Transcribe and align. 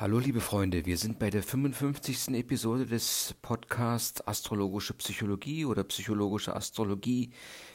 Hallo 0.00 0.20
liebe 0.20 0.40
Freunde, 0.40 0.86
wir 0.86 0.96
sind 0.96 1.18
bei 1.18 1.28
der 1.28 1.42
55. 1.42 2.28
Episode 2.28 2.86
des 2.86 3.34
Podcasts 3.42 4.24
Astrologische 4.28 4.94
Psychologie 4.94 5.64
oder 5.64 5.82
Psychologische 5.82 6.54
Astrologie, 6.54 7.32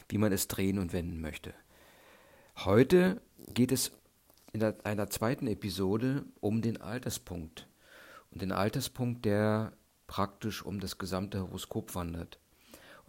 wie 0.08 0.16
man 0.16 0.32
es 0.32 0.48
drehen 0.48 0.78
und 0.78 0.94
wenden 0.94 1.20
möchte. 1.20 1.52
Heute 2.56 3.20
geht 3.52 3.72
es 3.72 3.92
in 4.54 4.62
einer 4.62 5.10
zweiten 5.10 5.46
Episode 5.48 6.24
um 6.40 6.62
den 6.62 6.80
Alterspunkt 6.80 7.68
und 8.30 8.40
den 8.40 8.52
Alterspunkt, 8.52 9.26
der 9.26 9.74
praktisch 10.06 10.64
um 10.64 10.80
das 10.80 10.96
gesamte 10.96 11.42
Horoskop 11.42 11.94
wandert. 11.94 12.38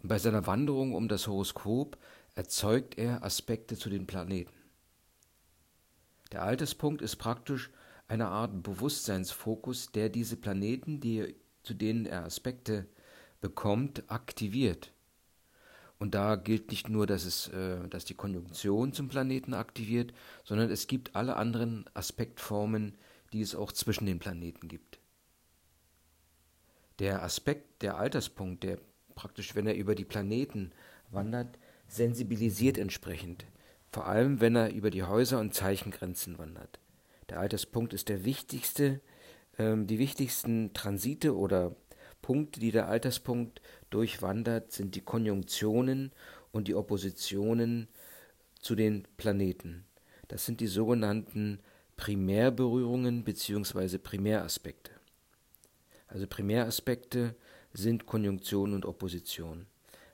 Und 0.02 0.10
bei 0.10 0.18
seiner 0.18 0.46
Wanderung 0.46 0.92
um 0.92 1.08
das 1.08 1.26
Horoskop 1.26 1.96
erzeugt 2.34 2.98
er 2.98 3.24
Aspekte 3.24 3.78
zu 3.78 3.88
den 3.88 4.06
Planeten. 4.06 4.52
Der 6.32 6.42
Alterspunkt 6.42 7.00
ist 7.00 7.16
praktisch 7.16 7.70
eine 8.08 8.28
Art 8.28 8.62
Bewusstseinsfokus, 8.62 9.92
der 9.92 10.08
diese 10.08 10.36
Planeten, 10.36 11.00
die, 11.00 11.34
zu 11.62 11.74
denen 11.74 12.06
er 12.06 12.24
Aspekte 12.24 12.86
bekommt, 13.40 14.04
aktiviert. 14.10 14.92
Und 15.98 16.14
da 16.14 16.36
gilt 16.36 16.70
nicht 16.70 16.88
nur, 16.88 17.06
dass, 17.06 17.24
es, 17.24 17.48
äh, 17.48 17.88
dass 17.88 18.04
die 18.04 18.14
Konjunktion 18.14 18.92
zum 18.92 19.08
Planeten 19.08 19.54
aktiviert, 19.54 20.12
sondern 20.44 20.70
es 20.70 20.86
gibt 20.86 21.16
alle 21.16 21.36
anderen 21.36 21.86
Aspektformen, 21.94 22.96
die 23.32 23.40
es 23.40 23.54
auch 23.54 23.72
zwischen 23.72 24.06
den 24.06 24.18
Planeten 24.18 24.68
gibt. 24.68 24.98
Der 26.98 27.22
Aspekt, 27.22 27.82
der 27.82 27.96
Alterspunkt, 27.96 28.62
der 28.62 28.78
praktisch, 29.14 29.54
wenn 29.54 29.66
er 29.66 29.76
über 29.76 29.94
die 29.94 30.04
Planeten 30.04 30.72
wandert, 31.10 31.58
sensibilisiert 31.88 32.78
entsprechend, 32.78 33.46
vor 33.90 34.06
allem 34.06 34.40
wenn 34.40 34.56
er 34.56 34.72
über 34.72 34.90
die 34.90 35.02
Häuser 35.02 35.40
und 35.40 35.54
Zeichengrenzen 35.54 36.38
wandert. 36.38 36.78
Der 37.28 37.40
Alterspunkt 37.40 37.92
ist 37.92 38.08
der 38.08 38.24
wichtigste, 38.24 39.00
ähm, 39.58 39.86
die 39.86 39.98
wichtigsten 39.98 40.72
Transite 40.74 41.36
oder 41.36 41.74
Punkte, 42.22 42.60
die 42.60 42.70
der 42.70 42.88
Alterspunkt 42.88 43.60
durchwandert, 43.90 44.72
sind 44.72 44.94
die 44.94 45.00
Konjunktionen 45.00 46.12
und 46.52 46.68
die 46.68 46.74
Oppositionen 46.74 47.88
zu 48.60 48.74
den 48.74 49.06
Planeten. 49.16 49.84
Das 50.28 50.44
sind 50.44 50.60
die 50.60 50.66
sogenannten 50.66 51.60
Primärberührungen 51.96 53.24
bzw. 53.24 53.98
Primäraspekte. 53.98 54.92
Also 56.08 56.26
Primäraspekte 56.26 57.34
sind 57.72 58.06
Konjunktion 58.06 58.72
und 58.72 58.86
Opposition. 58.86 59.66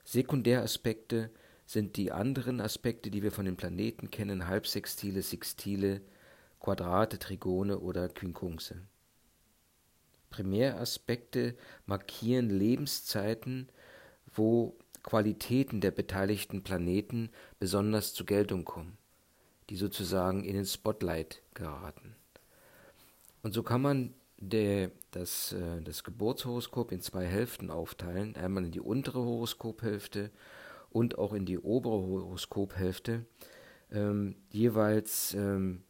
Sekundäraspekte 0.05 1.31
sind 1.67 1.97
die 1.97 2.13
anderen 2.13 2.61
Aspekte, 2.61 3.11
die 3.11 3.23
wir 3.23 3.33
von 3.33 3.45
den 3.45 3.57
Planeten 3.57 4.11
kennen, 4.11 4.49
Halbsextile, 4.49 5.23
Sextile, 5.23 6.03
Quadrate, 6.63 7.19
Trigone 7.19 7.81
oder 7.81 8.09
Quincunxe. 8.09 8.77
Primäraspekte 10.31 11.57
markieren 11.87 12.51
Lebenszeiten, 12.51 13.69
wo 14.33 14.77
Qualitäten 15.03 15.81
der 15.81 15.91
beteiligten 15.91 16.63
Planeten 16.63 17.31
besonders 17.59 18.15
zur 18.15 18.27
Geltung 18.27 18.65
kommen, 18.65 18.97
die 19.71 19.77
sozusagen 19.77 20.45
in 20.45 20.55
den 20.55 20.65
Spotlight 20.65 21.43
geraten. 21.55 22.15
Und 23.43 23.53
so 23.53 23.65
kann 23.65 23.83
man 23.83 24.15
der, 24.39 24.93
das, 25.11 25.53
äh, 25.53 25.83
das 25.83 26.05
Geburtshoroskop 26.05 26.93
in 26.93 27.01
zwei 27.01 27.27
Hälften 27.27 27.71
aufteilen, 27.71 28.37
einmal 28.37 28.65
in 28.65 28.71
die 28.71 28.81
untere 28.81 29.19
Horoskophälfte 29.19 30.31
und 30.91 31.19
auch 31.19 31.33
in 31.33 31.45
die 31.45 31.59
obere 31.59 32.01
Horoskophälfte, 32.01 33.27
ähm, 33.91 34.37
jeweils 34.51 35.35
ähm, 35.35 35.83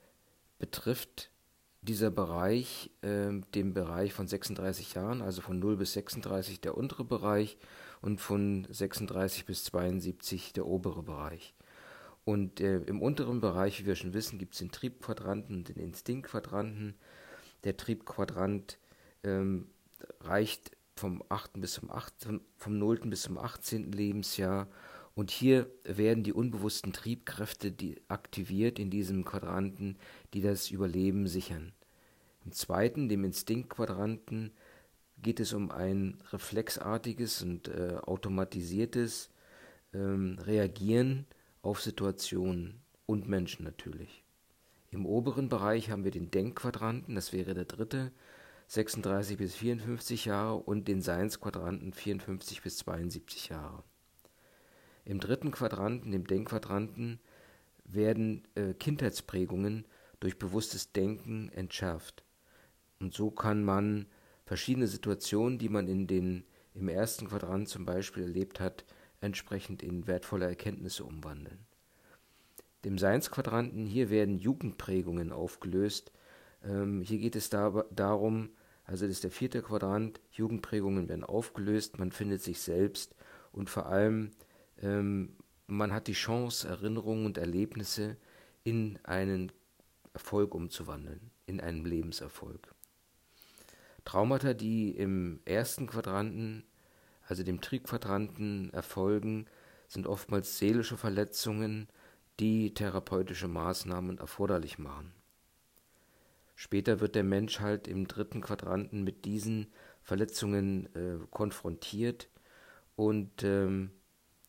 betrifft 0.63 1.33
dieser 1.81 2.13
Bereich 2.13 2.89
äh, 3.03 3.33
den 3.53 3.75
Bereich 3.75 4.13
von 4.13 4.29
36 4.29 4.95
Jahren, 4.95 5.21
also 5.21 5.43
von 5.43 5.59
0 5.59 5.77
bis 5.77 5.95
36 5.95 6.61
der 6.61 6.77
untere 6.77 7.05
Bereich 7.05 7.59
und 8.01 8.21
von 8.21 8.69
36 8.71 9.45
bis 9.45 9.65
72 9.65 10.53
der 10.53 10.65
obere 10.67 11.03
Bereich. 11.03 11.55
Und 12.25 12.61
äh, 12.61 12.79
im 12.83 13.03
unteren 13.03 13.41
Bereich, 13.41 13.81
wie 13.81 13.87
wir 13.87 13.97
schon 13.97 14.15
wissen, 14.15 14.39
gibt 14.39 14.55
es 14.55 14.61
den 14.61 14.71
Triebquadranten 14.71 15.57
und 15.57 15.69
den 15.69 15.83
Instinktquadranten. 15.83 16.95
Der 17.65 17.77
Triebquadrant 17.77 18.79
ähm, 19.25 19.67
reicht 20.21 20.77
vom 20.95 21.25
8. 21.29 21.61
bis 21.61 21.73
zum 21.73 21.91
8., 21.91 22.41
vom 22.57 22.79
0. 22.79 23.01
bis 23.09 23.23
zum 23.23 23.37
18. 23.37 23.91
Lebensjahr 23.91 24.69
und 25.15 25.31
hier 25.31 25.71
werden 25.85 26.25
die 26.25 26.33
unbewussten 26.33 26.93
Triebkräfte 26.93 27.71
die 27.71 28.01
aktiviert 28.09 28.79
in 28.79 28.91
diesem 28.91 29.25
Quadranten, 29.25 29.99
die 30.33 30.41
das 30.41 30.71
Überleben 30.71 31.27
sichern. 31.27 31.73
Im 32.45 32.53
zweiten, 32.53 33.09
dem 33.09 33.25
Instinktquadranten, 33.25 34.53
geht 35.23 35.41
es 35.41 35.53
um 35.53 35.71
ein 35.71 36.19
reflexartiges 36.33 37.43
und 37.43 37.69
äh, 37.69 37.97
automatisiertes 38.03 39.31
ähm, 39.95 40.39
Reagieren 40.41 41.27
auf 41.63 41.81
Situationen 41.81 42.81
und 43.07 43.29
Menschen 43.29 43.65
natürlich. 43.65 44.25
Im 44.91 45.07
oberen 45.07 45.49
Bereich 45.49 45.91
haben 45.91 46.05
wir 46.05 46.11
den 46.11 46.31
Denkquadranten, 46.31 47.15
das 47.15 47.33
wäre 47.33 47.55
der 47.55 47.65
dritte, 47.65 48.13
36 48.67 49.39
bis 49.39 49.55
54 49.55 50.27
Jahre, 50.27 50.57
und 50.57 50.89
den 50.89 51.01
Seinsquadranten 51.01 51.93
54 51.93 52.63
bis 52.63 52.79
72 52.79 53.49
Jahre. 53.49 53.85
Im 55.05 55.21
dritten 55.21 55.51
Quadranten, 55.51 56.13
dem 56.13 56.27
Denkquadranten, 56.27 57.21
werden 57.85 58.47
äh, 58.55 58.75
Kindheitsprägungen 58.75 59.85
durch 60.23 60.39
bewusstes 60.39 60.93
Denken 60.93 61.51
entschärft. 61.53 62.23
Und 63.01 63.13
so 63.13 63.33
kann 63.33 63.65
man 63.65 64.07
verschiedene 64.45 64.87
Situationen, 64.87 65.59
die 65.59 65.69
man 65.69 65.89
in 65.89 66.07
den, 66.07 66.45
im 66.75 66.89
ersten 66.89 67.27
Quadrant 67.29 67.69
zum 67.69 67.85
Beispiel 67.85 68.23
erlebt 68.23 68.61
hat, 68.61 68.85
entsprechend 69.21 69.83
in 69.83 70.07
wertvolle 70.07 70.47
Erkenntnisse 70.47 71.05
umwandeln. 71.05 71.59
Dem 72.85 72.99
Seinsquadranten 72.99 73.85
hier 73.85 74.11
werden 74.11 74.39
Jugendprägungen 74.39 75.33
aufgelöst. 75.33 76.13
Ähm, 76.65 77.01
hier 77.01 77.19
geht 77.19 77.35
es 77.35 77.51
da, 77.51 77.85
darum, 77.91 78.51
also 78.85 79.07
das 79.07 79.17
ist 79.17 79.25
der 79.25 79.31
vierte 79.33 79.61
Quadrant, 79.61 80.21
Jugendprägungen 80.31 81.09
werden 81.09 81.25
aufgelöst, 81.25 81.99
man 81.99 82.13
findet 82.13 82.43
sich 82.43 82.61
selbst 82.61 83.17
und 83.51 83.71
vor 83.71 83.87
allem 83.87 84.31
ähm, 84.81 85.37
man 85.67 85.93
hat 85.93 86.07
die 86.07 86.13
Chance, 86.13 86.69
Erinnerungen 86.69 87.27
und 87.27 87.39
Erlebnisse 87.39 88.17
in 88.65 88.99
einen 89.05 89.51
Erfolg 90.15 90.55
umzuwandeln, 90.55 91.31
in 91.47 91.61
einen 91.61 91.85
Lebenserfolg. 91.85 92.75
Traumata, 94.05 94.55
die 94.55 94.91
im 94.91 95.41
ersten 95.45 95.87
Quadranten, 95.87 96.65
also 97.27 97.43
dem 97.43 97.61
Triebquadranten, 97.61 98.73
erfolgen, 98.73 99.47
sind 99.89 100.07
oftmals 100.07 100.59
seelische 100.59 100.97
Verletzungen, 100.97 101.89
die 102.41 102.75
therapeutische 102.75 103.49
Maßnahmen 103.49 104.19
erforderlich 104.19 104.79
machen. 104.79 105.13
Später 106.55 107.01
wird 107.01 107.15
der 107.15 107.25
Mensch 107.25 107.61
halt 107.61 107.89
im 107.89 108.07
dritten 108.07 108.41
Quadranten 108.41 109.05
mit 109.05 109.25
diesen 109.25 109.73
Verletzungen 110.03 110.95
äh, 110.95 111.19
konfrontiert 111.31 112.29
und 112.97 113.43
ähm, 113.43 113.91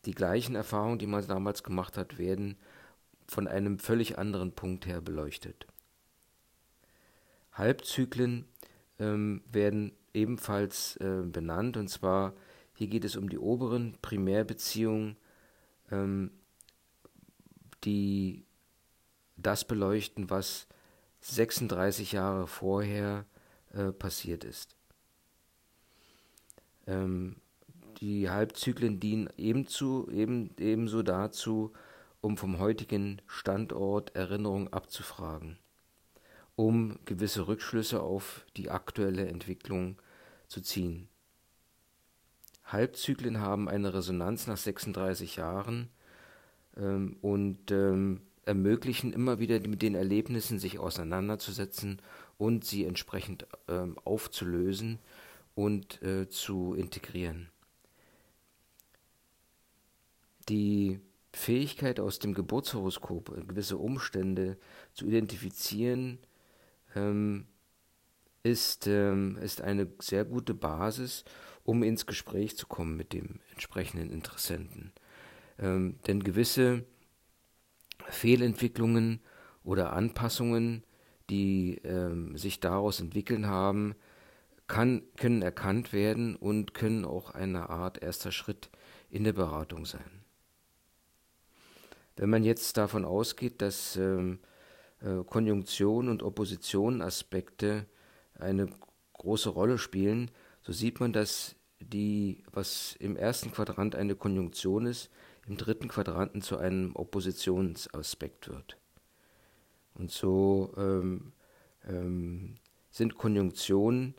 die 0.04 0.14
gleichen 0.14 0.54
Erfahrungen, 0.54 0.98
die 0.98 1.06
man 1.06 1.26
damals 1.26 1.62
gemacht 1.62 1.96
hat, 1.96 2.18
werden 2.18 2.56
von 3.26 3.48
einem 3.48 3.78
völlig 3.78 4.18
anderen 4.18 4.52
Punkt 4.52 4.86
her 4.86 5.00
beleuchtet. 5.00 5.66
Halbzyklen 7.52 8.46
ähm, 8.98 9.42
werden 9.50 9.92
ebenfalls 10.12 10.96
äh, 10.96 11.22
benannt 11.24 11.76
und 11.76 11.88
zwar 11.88 12.34
hier 12.74 12.88
geht 12.88 13.04
es 13.04 13.16
um 13.16 13.28
die 13.28 13.38
oberen 13.38 13.96
Primärbeziehungen, 14.02 15.16
ähm, 15.90 16.32
die 17.84 18.44
das 19.36 19.64
beleuchten, 19.64 20.28
was 20.30 20.66
36 21.20 22.12
Jahre 22.12 22.46
vorher 22.46 23.26
äh, 23.72 23.92
passiert 23.92 24.44
ist. 24.44 24.76
Ähm, 26.86 27.36
die 28.00 28.28
Halbzyklen 28.28 28.98
dienen 28.98 29.28
ebenzu, 29.36 30.08
eben, 30.10 30.50
ebenso 30.58 31.02
dazu, 31.02 31.72
um 32.24 32.38
vom 32.38 32.58
heutigen 32.58 33.20
Standort 33.26 34.16
Erinnerung 34.16 34.72
abzufragen, 34.72 35.58
um 36.56 36.98
gewisse 37.04 37.46
Rückschlüsse 37.46 38.00
auf 38.00 38.46
die 38.56 38.70
aktuelle 38.70 39.26
Entwicklung 39.28 40.00
zu 40.48 40.62
ziehen. 40.62 41.08
Halbzyklen 42.64 43.40
haben 43.40 43.68
eine 43.68 43.92
Resonanz 43.92 44.46
nach 44.46 44.56
36 44.56 45.36
Jahren 45.36 45.90
ähm, 46.78 47.16
und 47.20 47.70
ähm, 47.70 48.22
ermöglichen 48.46 49.12
immer 49.12 49.38
wieder 49.38 49.60
mit 49.60 49.82
den 49.82 49.94
Erlebnissen 49.94 50.58
sich 50.58 50.78
auseinanderzusetzen 50.78 52.00
und 52.38 52.64
sie 52.64 52.86
entsprechend 52.86 53.46
ähm, 53.68 53.98
aufzulösen 54.04 54.98
und 55.54 56.02
äh, 56.02 56.28
zu 56.30 56.74
integrieren 56.74 57.50
die 60.48 61.00
Fähigkeit 61.34 62.00
aus 62.00 62.18
dem 62.18 62.32
Geburtshoroskop, 62.32 63.34
gewisse 63.48 63.76
Umstände 63.76 64.56
zu 64.92 65.06
identifizieren, 65.06 66.18
ähm, 66.94 67.46
ist, 68.42 68.86
ähm, 68.86 69.36
ist 69.42 69.60
eine 69.60 69.88
sehr 70.00 70.24
gute 70.24 70.54
Basis, 70.54 71.24
um 71.64 71.82
ins 71.82 72.06
Gespräch 72.06 72.56
zu 72.56 72.66
kommen 72.66 72.96
mit 72.96 73.12
dem 73.12 73.40
entsprechenden 73.50 74.10
Interessenten. 74.10 74.92
Ähm, 75.58 75.98
denn 76.06 76.22
gewisse 76.22 76.84
Fehlentwicklungen 78.08 79.20
oder 79.64 79.92
Anpassungen, 79.92 80.84
die 81.30 81.78
ähm, 81.84 82.36
sich 82.36 82.60
daraus 82.60 83.00
entwickeln 83.00 83.46
haben, 83.46 83.94
kann, 84.66 85.02
können 85.16 85.42
erkannt 85.42 85.92
werden 85.92 86.36
und 86.36 86.74
können 86.74 87.04
auch 87.04 87.30
eine 87.30 87.70
Art 87.70 88.02
erster 88.02 88.30
Schritt 88.30 88.70
in 89.10 89.24
der 89.24 89.32
Beratung 89.32 89.84
sein. 89.84 90.23
Wenn 92.16 92.30
man 92.30 92.44
jetzt 92.44 92.76
davon 92.76 93.04
ausgeht, 93.04 93.60
dass 93.60 93.96
ähm, 93.96 94.38
äh, 95.00 95.24
Konjunktion 95.24 96.08
und 96.08 96.22
Opposition 96.22 97.02
Aspekte 97.02 97.86
eine 98.38 98.68
große 99.14 99.50
Rolle 99.50 99.78
spielen, 99.78 100.30
so 100.62 100.72
sieht 100.72 101.00
man, 101.00 101.12
dass 101.12 101.56
die, 101.80 102.42
was 102.52 102.96
im 102.98 103.16
ersten 103.16 103.50
Quadrant 103.50 103.94
eine 103.94 104.14
Konjunktion 104.14 104.86
ist, 104.86 105.10
im 105.46 105.56
dritten 105.56 105.88
Quadranten 105.88 106.40
zu 106.40 106.56
einem 106.56 106.96
Oppositionsaspekt 106.96 108.48
wird. 108.48 108.78
Und 109.94 110.10
so 110.10 110.72
ähm, 110.76 111.32
ähm, 111.86 112.56
sind 112.90 113.16
Konjunktionen, 113.16 114.14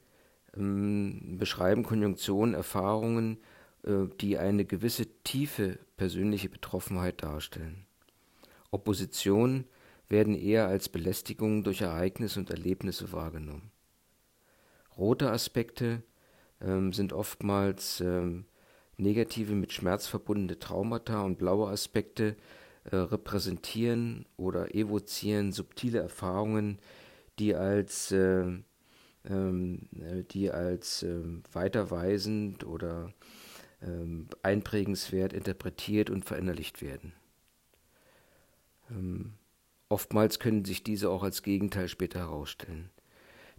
ähm, 0.55 1.37
beschreiben 1.37 1.83
Konjunktionen 1.83 2.53
Erfahrungen, 2.53 3.39
die 3.87 4.37
eine 4.39 4.65
gewisse 4.65 5.05
tiefe 5.23 5.77
persönliche 5.95 6.49
Betroffenheit 6.49 7.21
darstellen. 7.21 7.85
Oppositionen 8.71 9.65
werden 10.09 10.35
eher 10.35 10.67
als 10.67 10.89
Belästigung 10.89 11.63
durch 11.63 11.81
Ereignisse 11.81 12.39
und 12.39 12.49
Erlebnisse 12.49 13.11
wahrgenommen. 13.11 13.71
Rote 14.97 15.31
Aspekte 15.31 16.03
ähm, 16.61 16.93
sind 16.93 17.13
oftmals 17.13 18.01
ähm, 18.01 18.45
negative 18.97 19.53
mit 19.53 19.73
Schmerz 19.73 20.07
verbundene 20.07 20.59
Traumata 20.59 21.21
und 21.21 21.37
blaue 21.37 21.69
Aspekte 21.69 22.35
äh, 22.85 22.95
repräsentieren 22.95 24.25
oder 24.37 24.73
evozieren 24.73 25.51
subtile 25.51 25.99
Erfahrungen, 25.99 26.79
die 27.39 27.55
als, 27.55 28.11
äh, 28.11 28.45
ähm, 29.25 29.89
äh, 29.99 30.23
die 30.31 30.51
als 30.51 31.03
äh, 31.03 31.21
weiterweisend 31.51 32.65
oder 32.65 33.13
ähm, 33.85 34.27
einprägenswert 34.43 35.33
interpretiert 35.33 36.09
und 36.09 36.25
verinnerlicht 36.25 36.81
werden. 36.81 37.13
Ähm, 38.89 39.33
oftmals 39.89 40.39
können 40.39 40.65
sich 40.65 40.83
diese 40.83 41.09
auch 41.09 41.23
als 41.23 41.43
Gegenteil 41.43 41.87
später 41.87 42.19
herausstellen. 42.19 42.89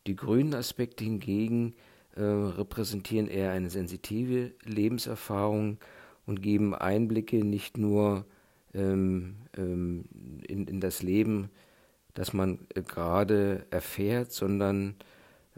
Die 0.06 0.16
grünen 0.16 0.54
Aspekte 0.54 1.04
hingegen 1.04 1.74
äh, 2.14 2.22
repräsentieren 2.22 3.28
eher 3.28 3.52
eine 3.52 3.70
sensitive 3.70 4.52
Lebenserfahrung 4.64 5.78
und 6.26 6.42
geben 6.42 6.74
Einblicke 6.74 7.44
nicht 7.44 7.78
nur 7.78 8.24
ähm, 8.74 9.36
ähm, 9.56 10.04
in, 10.46 10.66
in 10.66 10.80
das 10.80 11.02
Leben, 11.02 11.50
das 12.14 12.32
man 12.32 12.58
äh, 12.74 12.82
gerade 12.82 13.66
erfährt, 13.70 14.32
sondern 14.32 14.96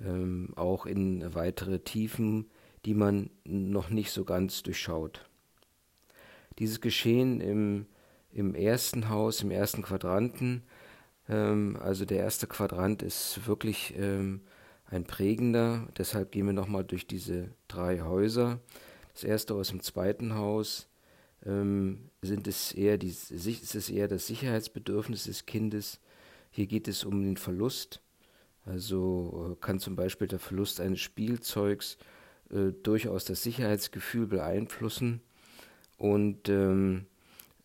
ähm, 0.04 0.50
auch 0.56 0.86
in 0.86 1.34
weitere 1.34 1.78
Tiefen, 1.78 2.46
die 2.84 2.94
man 2.94 3.30
noch 3.44 3.90
nicht 3.90 4.10
so 4.10 4.24
ganz 4.24 4.62
durchschaut. 4.62 5.28
Dieses 6.58 6.80
Geschehen 6.80 7.40
im, 7.40 7.86
im 8.32 8.54
ersten 8.54 9.08
Haus, 9.08 9.42
im 9.42 9.50
ersten 9.50 9.82
Quadranten, 9.82 10.62
ähm, 11.28 11.78
also 11.80 12.04
der 12.04 12.18
erste 12.18 12.46
Quadrant 12.46 13.02
ist 13.02 13.46
wirklich 13.46 13.94
ähm, 13.96 14.40
ein 14.86 15.04
prägender. 15.04 15.88
Deshalb 15.96 16.32
gehen 16.32 16.46
wir 16.46 16.52
nochmal 16.52 16.84
durch 16.84 17.06
diese 17.06 17.50
drei 17.68 18.00
Häuser. 18.00 18.60
Das 19.12 19.24
erste 19.24 19.54
aus 19.54 19.68
dem 19.68 19.82
zweiten 19.82 20.34
Haus 20.34 20.88
ähm, 21.44 22.10
sind 22.22 22.46
es 22.48 22.72
eher 22.72 22.98
die, 22.98 23.08
ist 23.08 23.74
es 23.74 23.90
eher 23.90 24.08
das 24.08 24.26
Sicherheitsbedürfnis 24.26 25.24
des 25.24 25.46
Kindes. 25.46 26.00
Hier 26.50 26.66
geht 26.66 26.88
es 26.88 27.04
um 27.04 27.22
den 27.22 27.36
Verlust. 27.36 28.00
Also 28.64 29.52
äh, 29.52 29.60
kann 29.60 29.78
zum 29.78 29.96
Beispiel 29.96 30.28
der 30.28 30.38
Verlust 30.38 30.80
eines 30.80 31.00
Spielzeugs 31.00 31.98
äh, 32.50 32.72
durchaus 32.82 33.24
das 33.24 33.42
Sicherheitsgefühl 33.42 34.26
beeinflussen 34.26 35.20
und 35.96 36.48
ähm, 36.48 37.06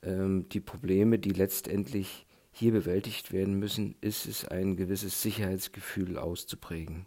ähm, 0.01 0.49
die 0.49 0.59
Probleme, 0.59 1.19
die 1.19 1.31
letztendlich 1.31 2.25
hier 2.51 2.71
bewältigt 2.71 3.31
werden 3.31 3.57
müssen, 3.57 3.95
ist 4.01 4.25
es 4.27 4.45
ein 4.45 4.75
gewisses 4.75 5.21
Sicherheitsgefühl 5.21 6.17
auszuprägen. 6.17 7.05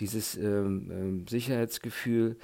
Dieses 0.00 0.36
ähm, 0.36 0.90
ähm, 0.90 1.26
Sicherheitsgefühl 1.28 2.36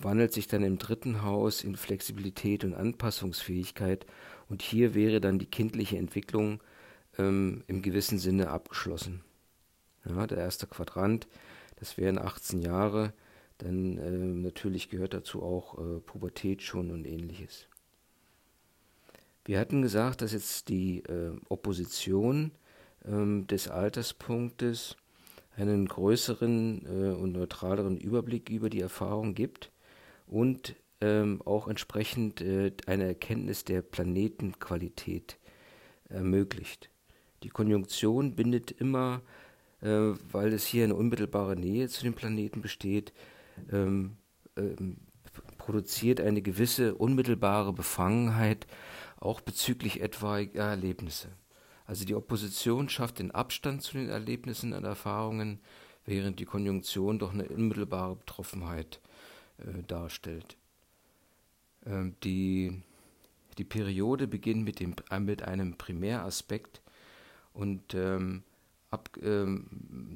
wandelt 0.00 0.32
sich 0.32 0.46
dann 0.46 0.62
im 0.62 0.78
dritten 0.78 1.22
Haus 1.22 1.62
in 1.62 1.76
Flexibilität 1.76 2.64
und 2.64 2.74
Anpassungsfähigkeit 2.74 4.06
und 4.48 4.62
hier 4.62 4.94
wäre 4.94 5.20
dann 5.20 5.38
die 5.38 5.46
kindliche 5.46 5.98
Entwicklung 5.98 6.60
ähm, 7.18 7.64
im 7.66 7.82
gewissen 7.82 8.18
Sinne 8.18 8.50
abgeschlossen. 8.50 9.22
Ja, 10.04 10.26
der 10.26 10.38
erste 10.38 10.66
Quadrant, 10.66 11.28
das 11.76 11.96
wären 11.96 12.18
18 12.18 12.60
Jahre, 12.60 13.12
dann 13.58 13.98
äh, 13.98 14.10
natürlich 14.10 14.88
gehört 14.88 15.14
dazu 15.14 15.42
auch 15.42 15.78
äh, 15.78 16.00
Pubertät 16.00 16.62
schon 16.62 16.90
und 16.90 17.06
ähnliches. 17.06 17.68
Wir 19.44 19.60
hatten 19.60 19.82
gesagt, 19.82 20.22
dass 20.22 20.32
jetzt 20.32 20.68
die 20.68 21.00
äh, 21.00 21.36
Opposition 21.48 22.52
ähm, 23.04 23.46
des 23.46 23.68
Alterspunktes 23.68 24.96
einen 25.56 25.86
größeren 25.86 26.86
äh, 26.86 27.14
und 27.14 27.32
neutraleren 27.32 27.98
Überblick 27.98 28.48
über 28.50 28.70
die 28.70 28.80
Erfahrung 28.80 29.34
gibt 29.34 29.70
und 30.26 30.74
ähm, 31.00 31.42
auch 31.44 31.68
entsprechend 31.68 32.40
äh, 32.40 32.72
eine 32.86 33.04
Erkenntnis 33.04 33.64
der 33.64 33.82
Planetenqualität 33.82 35.38
ermöglicht. 36.08 36.90
Die 37.42 37.50
Konjunktion 37.50 38.34
bindet 38.34 38.70
immer, 38.70 39.20
äh, 39.82 39.88
weil 40.32 40.52
es 40.52 40.64
hier 40.64 40.84
eine 40.84 40.94
unmittelbare 40.94 41.56
Nähe 41.56 41.88
zu 41.88 42.02
den 42.02 42.14
Planeten 42.14 42.62
besteht, 42.62 43.12
ähm, 43.72 44.16
ähm, 44.56 44.98
produziert 45.58 46.20
eine 46.20 46.42
gewisse 46.42 46.94
unmittelbare 46.94 47.72
Befangenheit 47.72 48.66
auch 49.18 49.40
bezüglich 49.40 50.00
etwaiger 50.00 50.64
Erlebnisse. 50.64 51.28
Also 51.86 52.04
die 52.04 52.14
Opposition 52.14 52.88
schafft 52.88 53.18
den 53.18 53.30
Abstand 53.30 53.82
zu 53.82 53.98
den 53.98 54.08
Erlebnissen 54.08 54.72
und 54.72 54.84
Erfahrungen, 54.84 55.60
während 56.06 56.38
die 56.38 56.44
Konjunktion 56.44 57.18
doch 57.18 57.32
eine 57.32 57.48
unmittelbare 57.48 58.16
Betroffenheit 58.16 59.00
äh, 59.58 59.82
darstellt. 59.86 60.56
Ähm, 61.86 62.14
die, 62.22 62.82
die 63.58 63.64
Periode 63.64 64.26
beginnt 64.26 64.64
mit, 64.64 64.80
dem, 64.80 64.94
äh, 65.10 65.20
mit 65.20 65.42
einem 65.42 65.76
Primäraspekt 65.76 66.82
und 67.52 67.94
ähm, 67.94 68.42
ab, 68.90 69.10
ähm, 69.22 69.66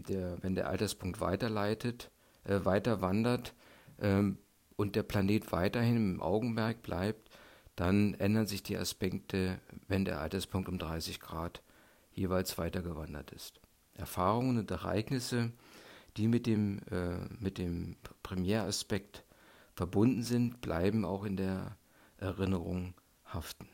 der, 0.08 0.42
wenn 0.42 0.54
der 0.54 0.68
Alterspunkt 0.68 1.20
weiterleitet, 1.20 2.10
äh, 2.48 2.64
weiter 2.64 3.00
wandert 3.00 3.54
ähm, 4.00 4.38
und 4.76 4.96
der 4.96 5.02
Planet 5.02 5.52
weiterhin 5.52 5.96
im 5.96 6.22
Augenmerk 6.22 6.82
bleibt, 6.82 7.30
dann 7.76 8.14
ändern 8.14 8.46
sich 8.46 8.62
die 8.62 8.76
Aspekte, 8.76 9.60
wenn 9.86 10.04
der 10.04 10.20
Alterspunkt 10.20 10.68
um 10.68 10.78
30 10.78 11.20
Grad 11.20 11.62
jeweils 12.12 12.58
weitergewandert 12.58 13.30
ist. 13.30 13.60
Erfahrungen 13.94 14.58
und 14.58 14.70
Ereignisse, 14.70 15.52
die 16.16 16.26
mit 16.26 16.46
dem, 16.46 16.80
äh, 16.90 17.18
mit 17.38 17.58
dem 17.58 17.96
Primäraspekt 18.22 19.24
verbunden 19.74 20.22
sind, 20.22 20.60
bleiben 20.60 21.04
auch 21.04 21.24
in 21.24 21.36
der 21.36 21.76
Erinnerung 22.16 22.94
haften. 23.24 23.68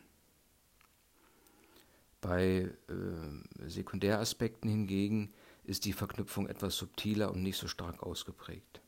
Bei 2.21 2.71
äh, 2.89 3.69
Sekundäraspekten 3.69 4.69
hingegen 4.69 5.33
ist 5.65 5.85
die 5.85 5.93
Verknüpfung 5.93 6.47
etwas 6.47 6.77
subtiler 6.77 7.33
und 7.33 7.43
nicht 7.43 7.59
so 7.59 7.69
stark 7.69 8.03
ausgeprägt. 8.03 8.81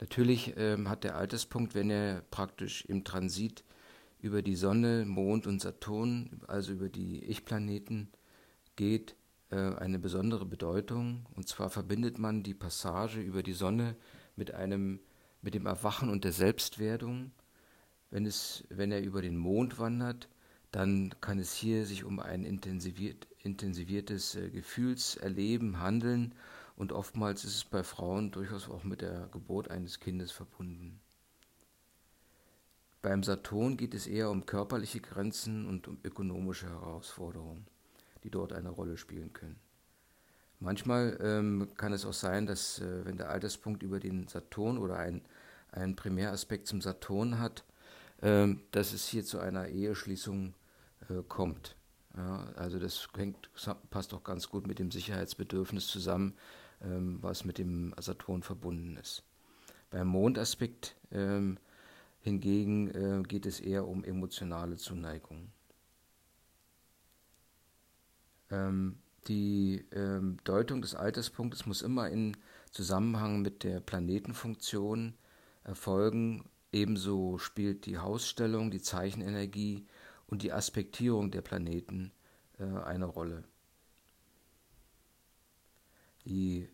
Natürlich 0.00 0.54
ähm, 0.56 0.88
hat 0.88 1.04
der 1.04 1.16
Alterspunkt, 1.16 1.74
wenn 1.74 1.90
er 1.90 2.22
praktisch 2.30 2.84
im 2.84 3.04
Transit 3.04 3.64
über 4.18 4.42
die 4.42 4.56
Sonne, 4.56 5.04
Mond 5.06 5.46
und 5.46 5.60
Saturn, 5.60 6.42
also 6.46 6.72
über 6.72 6.88
die 6.88 7.24
Ich-Planeten 7.24 8.10
geht, 8.76 9.16
äh, 9.50 9.56
eine 9.56 9.98
besondere 9.98 10.44
Bedeutung. 10.44 11.26
Und 11.34 11.48
zwar 11.48 11.70
verbindet 11.70 12.18
man 12.18 12.42
die 12.42 12.54
Passage 12.54 13.20
über 13.20 13.42
die 13.42 13.52
Sonne 13.52 13.96
mit 14.36 14.52
einem 14.52 15.00
mit 15.46 15.54
dem 15.54 15.66
Erwachen 15.66 16.08
und 16.08 16.24
der 16.24 16.32
Selbstwerdung. 16.32 17.30
Wenn, 18.10 18.26
es, 18.26 18.64
wenn 18.68 18.90
er 18.90 19.02
über 19.02 19.22
den 19.22 19.36
Mond 19.36 19.78
wandert, 19.78 20.28
dann 20.72 21.14
kann 21.20 21.38
es 21.38 21.54
hier 21.54 21.86
sich 21.86 22.02
um 22.02 22.18
ein 22.18 22.44
intensiviert, 22.44 23.28
intensiviertes 23.46 24.34
äh, 24.34 24.50
Gefühlserleben 24.50 25.80
handeln 25.80 26.34
und 26.76 26.92
oftmals 26.92 27.44
ist 27.44 27.54
es 27.54 27.64
bei 27.64 27.82
Frauen 27.82 28.32
durchaus 28.32 28.68
auch 28.68 28.84
mit 28.84 29.00
der 29.00 29.28
Geburt 29.32 29.70
eines 29.70 30.00
Kindes 30.00 30.30
verbunden. 30.32 31.00
Beim 33.00 33.22
Saturn 33.22 33.76
geht 33.76 33.94
es 33.94 34.06
eher 34.06 34.30
um 34.30 34.46
körperliche 34.46 35.00
Grenzen 35.00 35.66
und 35.66 35.86
um 35.86 35.98
ökonomische 36.02 36.68
Herausforderungen, 36.68 37.66
die 38.24 38.30
dort 38.30 38.52
eine 38.52 38.68
Rolle 38.70 38.96
spielen 38.96 39.32
können. 39.32 39.60
Manchmal 40.58 41.16
ähm, 41.22 41.68
kann 41.76 41.92
es 41.92 42.04
auch 42.04 42.14
sein, 42.14 42.46
dass 42.46 42.80
äh, 42.80 43.04
wenn 43.04 43.16
der 43.16 43.30
Alterspunkt 43.30 43.82
über 43.82 44.00
den 44.00 44.26
Saturn 44.26 44.78
oder 44.78 44.98
ein, 44.98 45.22
einen 45.70 45.96
Primäraspekt 45.96 46.66
zum 46.66 46.80
Saturn 46.80 47.38
hat, 47.38 47.64
äh, 48.22 48.48
dass 48.72 48.92
es 48.92 49.06
hier 49.06 49.24
zu 49.24 49.38
einer 49.38 49.68
Eheschließung 49.68 50.54
äh, 51.08 51.22
kommt. 51.28 51.75
Ja, 52.16 52.46
also 52.56 52.78
das 52.78 53.08
hängt, 53.14 53.50
passt 53.90 54.14
auch 54.14 54.24
ganz 54.24 54.48
gut 54.48 54.66
mit 54.66 54.78
dem 54.78 54.90
Sicherheitsbedürfnis 54.90 55.86
zusammen, 55.86 56.34
ähm, 56.80 57.18
was 57.20 57.44
mit 57.44 57.58
dem 57.58 57.94
Saturn 58.00 58.42
verbunden 58.42 58.96
ist. 58.96 59.22
Beim 59.90 60.08
Mondaspekt 60.08 60.96
ähm, 61.12 61.58
hingegen 62.20 62.88
äh, 62.88 63.22
geht 63.22 63.44
es 63.44 63.60
eher 63.60 63.86
um 63.86 64.02
emotionale 64.02 64.76
Zuneigung. 64.76 65.52
Ähm, 68.50 68.98
die 69.28 69.84
ähm, 69.92 70.38
Deutung 70.44 70.80
des 70.80 70.94
Alterspunktes 70.94 71.66
muss 71.66 71.82
immer 71.82 72.08
in 72.08 72.36
Zusammenhang 72.70 73.42
mit 73.42 73.62
der 73.64 73.80
Planetenfunktion 73.80 75.14
erfolgen. 75.64 76.44
Ebenso 76.72 77.38
spielt 77.38 77.86
die 77.86 77.98
Hausstellung, 77.98 78.70
die 78.70 78.80
Zeichenenergie 78.80 79.86
und 80.26 80.42
die 80.42 80.52
Aspektierung 80.52 81.30
der 81.30 81.42
Planeten 81.42 82.12
äh, 82.58 82.64
eine 82.64 83.06
Rolle. 83.06 83.44
Die, 86.24 86.68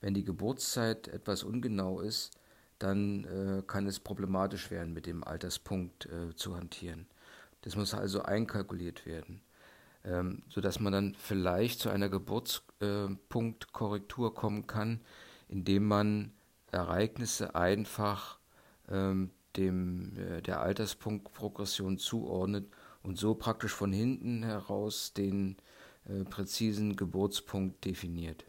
wenn 0.00 0.14
die 0.14 0.24
Geburtszeit 0.24 1.08
etwas 1.08 1.42
ungenau 1.42 2.00
ist, 2.00 2.38
dann 2.78 3.24
äh, 3.24 3.62
kann 3.66 3.86
es 3.86 4.00
problematisch 4.00 4.70
werden, 4.70 4.92
mit 4.92 5.06
dem 5.06 5.24
Alterspunkt 5.24 6.06
äh, 6.06 6.36
zu 6.36 6.56
hantieren. 6.56 7.06
Das 7.62 7.74
muss 7.74 7.94
also 7.94 8.22
einkalkuliert 8.22 9.06
werden 9.06 9.40
ähm, 10.04 10.42
sodass 10.48 10.80
man 10.80 10.92
dann 10.92 11.14
vielleicht 11.14 11.78
zu 11.80 11.90
einer 11.90 12.08
Geburtspunktkorrektur 12.08 14.34
kommen 14.34 14.66
kann, 14.66 15.00
indem 15.48 15.86
man 15.86 16.32
Ereignisse 16.70 17.54
einfach 17.54 18.38
ähm, 18.88 19.30
dem, 19.56 20.16
äh, 20.16 20.42
der 20.42 20.60
Alterspunktprogression 20.60 21.98
zuordnet 21.98 22.66
und 23.08 23.16
so 23.16 23.34
praktisch 23.34 23.72
von 23.72 23.90
hinten 23.90 24.42
heraus 24.42 25.14
den 25.14 25.56
äh, 26.04 26.24
präzisen 26.24 26.94
Geburtspunkt 26.94 27.86
definiert. 27.86 28.44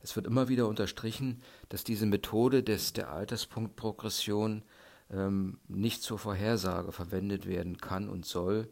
Es 0.00 0.16
wird 0.16 0.26
immer 0.26 0.48
wieder 0.48 0.66
unterstrichen, 0.66 1.40
dass 1.68 1.84
diese 1.84 2.06
Methode 2.06 2.64
des, 2.64 2.92
der 2.94 3.12
Alterspunktprogression 3.12 4.64
ähm, 5.12 5.60
nicht 5.68 6.02
zur 6.02 6.18
Vorhersage 6.18 6.90
verwendet 6.90 7.46
werden 7.46 7.76
kann 7.76 8.08
und 8.08 8.26
soll, 8.26 8.68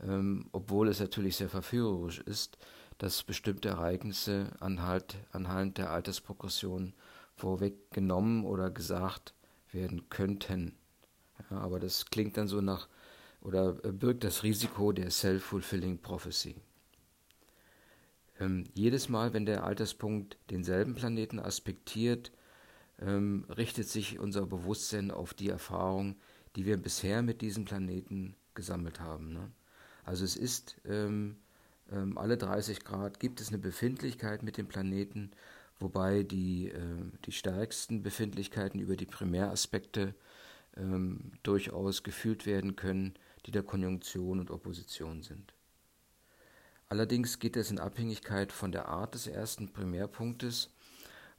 ähm, 0.00 0.48
obwohl 0.52 0.86
es 0.86 1.00
natürlich 1.00 1.34
sehr 1.34 1.48
verführerisch 1.48 2.20
ist, 2.20 2.58
dass 2.98 3.24
bestimmte 3.24 3.70
Ereignisse 3.70 4.52
anhand, 4.60 5.16
anhand 5.32 5.78
der 5.78 5.90
Altersprogression 5.90 6.94
vorweggenommen 7.34 8.44
oder 8.44 8.70
gesagt 8.70 9.34
werden 9.72 10.08
könnten. 10.10 10.76
Ja, 11.50 11.58
aber 11.58 11.80
das 11.80 12.06
klingt 12.06 12.36
dann 12.36 12.46
so 12.46 12.60
nach 12.60 12.88
oder 13.44 13.74
birgt 13.74 14.24
das 14.24 14.42
Risiko 14.42 14.90
der 14.90 15.10
Self-Fulfilling 15.10 15.98
Prophecy. 15.98 16.56
Ähm, 18.40 18.64
jedes 18.74 19.08
Mal, 19.08 19.32
wenn 19.32 19.46
der 19.46 19.64
Alterspunkt 19.64 20.38
denselben 20.50 20.94
Planeten 20.94 21.38
aspektiert, 21.38 22.32
ähm, 23.00 23.44
richtet 23.56 23.88
sich 23.88 24.18
unser 24.18 24.46
Bewusstsein 24.46 25.10
auf 25.10 25.34
die 25.34 25.50
Erfahrung, 25.50 26.16
die 26.56 26.64
wir 26.64 26.76
bisher 26.76 27.22
mit 27.22 27.42
diesem 27.42 27.64
Planeten 27.64 28.34
gesammelt 28.54 28.98
haben. 28.98 29.32
Ne? 29.32 29.52
Also 30.04 30.24
es 30.24 30.36
ist 30.36 30.76
ähm, 30.88 31.36
ähm, 31.92 32.16
alle 32.18 32.36
30 32.36 32.84
Grad 32.84 33.20
gibt 33.20 33.40
es 33.40 33.48
eine 33.48 33.58
Befindlichkeit 33.58 34.42
mit 34.42 34.56
dem 34.56 34.66
Planeten, 34.66 35.30
wobei 35.78 36.22
die, 36.22 36.68
äh, 36.68 36.80
die 37.26 37.32
stärksten 37.32 38.02
Befindlichkeiten 38.02 38.80
über 38.80 38.96
die 38.96 39.06
Primäraspekte 39.06 40.14
ähm, 40.76 41.32
durchaus 41.42 42.02
gefühlt 42.02 42.46
werden 42.46 42.74
können, 42.76 43.14
die 43.46 43.50
der 43.50 43.62
Konjunktion 43.62 44.40
und 44.40 44.50
Opposition 44.50 45.22
sind. 45.22 45.54
Allerdings 46.88 47.38
geht 47.38 47.56
es 47.56 47.70
in 47.70 47.78
Abhängigkeit 47.78 48.52
von 48.52 48.72
der 48.72 48.88
Art 48.88 49.14
des 49.14 49.26
ersten 49.26 49.72
Primärpunktes, 49.72 50.70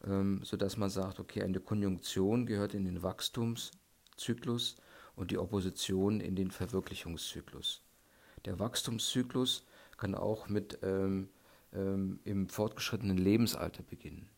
ähm, 0.06 0.42
sodass 0.44 0.78
man 0.78 0.90
sagt, 0.90 1.20
okay, 1.20 1.44
eine 1.44 1.60
Konjunktion 1.60 2.46
gehört 2.46 2.74
in 2.74 2.86
den 2.86 3.04
Wachstumszyklus 3.04 4.78
und 5.16 5.32
die 5.32 5.38
Opposition 5.38 6.20
in 6.20 6.36
den 6.36 6.52
Verwirklichungszyklus. 6.52 7.82
Der 8.46 8.60
Wachstumszyklus 8.60 9.66
kann 9.98 10.14
auch 10.14 10.50
mit 10.50 10.80
ähm, 10.84 11.30
ähm, 11.74 12.20
im 12.24 12.50
fortgeschrittenen 12.50 13.18
Lebensalter 13.18 13.84
beginnen. 13.84 14.30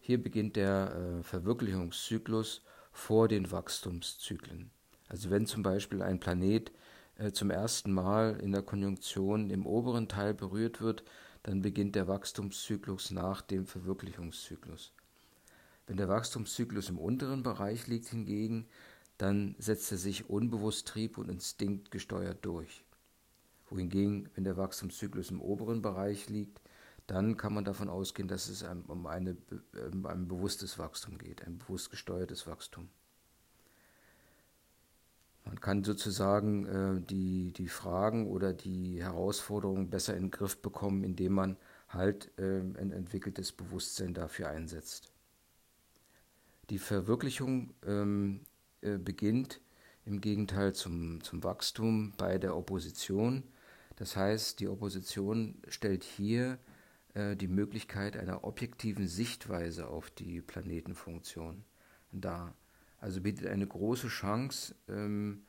Hier 0.00 0.22
beginnt 0.22 0.56
der 0.56 0.94
äh, 0.94 1.22
Verwirklichungszyklus 1.22 2.62
vor 2.92 3.28
den 3.28 3.50
Wachstumszyklen. 3.50 4.70
Also 5.08 5.30
wenn 5.30 5.46
zum 5.46 5.62
Beispiel 5.62 6.02
ein 6.02 6.20
Planet 6.20 6.72
äh, 7.16 7.32
zum 7.32 7.50
ersten 7.50 7.92
Mal 7.92 8.38
in 8.40 8.52
der 8.52 8.62
Konjunktion 8.62 9.50
im 9.50 9.66
oberen 9.66 10.08
Teil 10.08 10.34
berührt 10.34 10.80
wird, 10.80 11.04
dann 11.42 11.62
beginnt 11.62 11.94
der 11.94 12.08
Wachstumszyklus 12.08 13.10
nach 13.10 13.42
dem 13.42 13.66
Verwirklichungszyklus. 13.66 14.92
Wenn 15.86 15.96
der 15.96 16.08
Wachstumszyklus 16.08 16.90
im 16.90 16.98
unteren 16.98 17.42
Bereich 17.42 17.86
liegt 17.86 18.08
hingegen, 18.08 18.68
dann 19.16 19.56
setzt 19.58 19.90
er 19.90 19.98
sich 19.98 20.28
unbewusst 20.28 20.86
trieb- 20.88 21.18
und 21.18 21.28
instinktgesteuert 21.28 22.44
durch 22.44 22.84
wohingegen, 23.70 24.28
wenn 24.34 24.44
der 24.44 24.56
Wachstumszyklus 24.56 25.30
im 25.30 25.40
oberen 25.40 25.82
Bereich 25.82 26.28
liegt, 26.28 26.60
dann 27.06 27.36
kann 27.36 27.54
man 27.54 27.64
davon 27.64 27.88
ausgehen, 27.88 28.28
dass 28.28 28.48
es 28.48 28.62
um 28.62 29.06
eine, 29.06 29.36
um 29.92 30.06
ein 30.06 30.28
bewusstes 30.28 30.78
Wachstum 30.78 31.18
geht, 31.18 31.46
ein 31.46 31.58
bewusst 31.58 31.90
gesteuertes 31.90 32.46
Wachstum. 32.46 32.88
Man 35.48 35.60
kann 35.60 35.82
sozusagen 35.82 36.66
äh, 36.66 37.00
die, 37.00 37.52
die 37.52 37.68
Fragen 37.68 38.28
oder 38.28 38.52
die 38.52 39.02
Herausforderungen 39.02 39.90
besser 39.90 40.16
in 40.16 40.24
den 40.24 40.30
Griff 40.30 40.62
bekommen, 40.62 41.02
indem 41.02 41.32
man 41.32 41.56
halt 41.88 42.30
äh, 42.38 42.60
ein 42.60 42.92
entwickeltes 42.92 43.52
Bewusstsein 43.52 44.14
dafür 44.14 44.48
einsetzt. 44.48 45.10
Die 46.70 46.78
Verwirklichung 46.78 47.74
ähm, 47.86 48.42
äh, 48.82 48.98
beginnt 48.98 49.60
im 50.04 50.20
Gegenteil 50.20 50.74
zum, 50.74 51.22
zum 51.22 51.42
Wachstum 51.42 52.12
bei 52.16 52.38
der 52.38 52.56
Opposition 52.56 53.42
das 53.98 54.14
heißt, 54.16 54.60
die 54.60 54.68
Opposition 54.68 55.60
stellt 55.66 56.04
hier 56.04 56.58
äh, 57.14 57.34
die 57.34 57.48
Möglichkeit 57.48 58.16
einer 58.16 58.44
objektiven 58.44 59.08
Sichtweise 59.08 59.88
auf 59.88 60.10
die 60.10 60.40
Planetenfunktion 60.40 61.64
dar. 62.12 62.54
Also 63.00 63.20
bietet 63.20 63.46
eine 63.46 63.66
große 63.66 64.08
Chance, 64.08 64.74
ähm, 64.88 65.42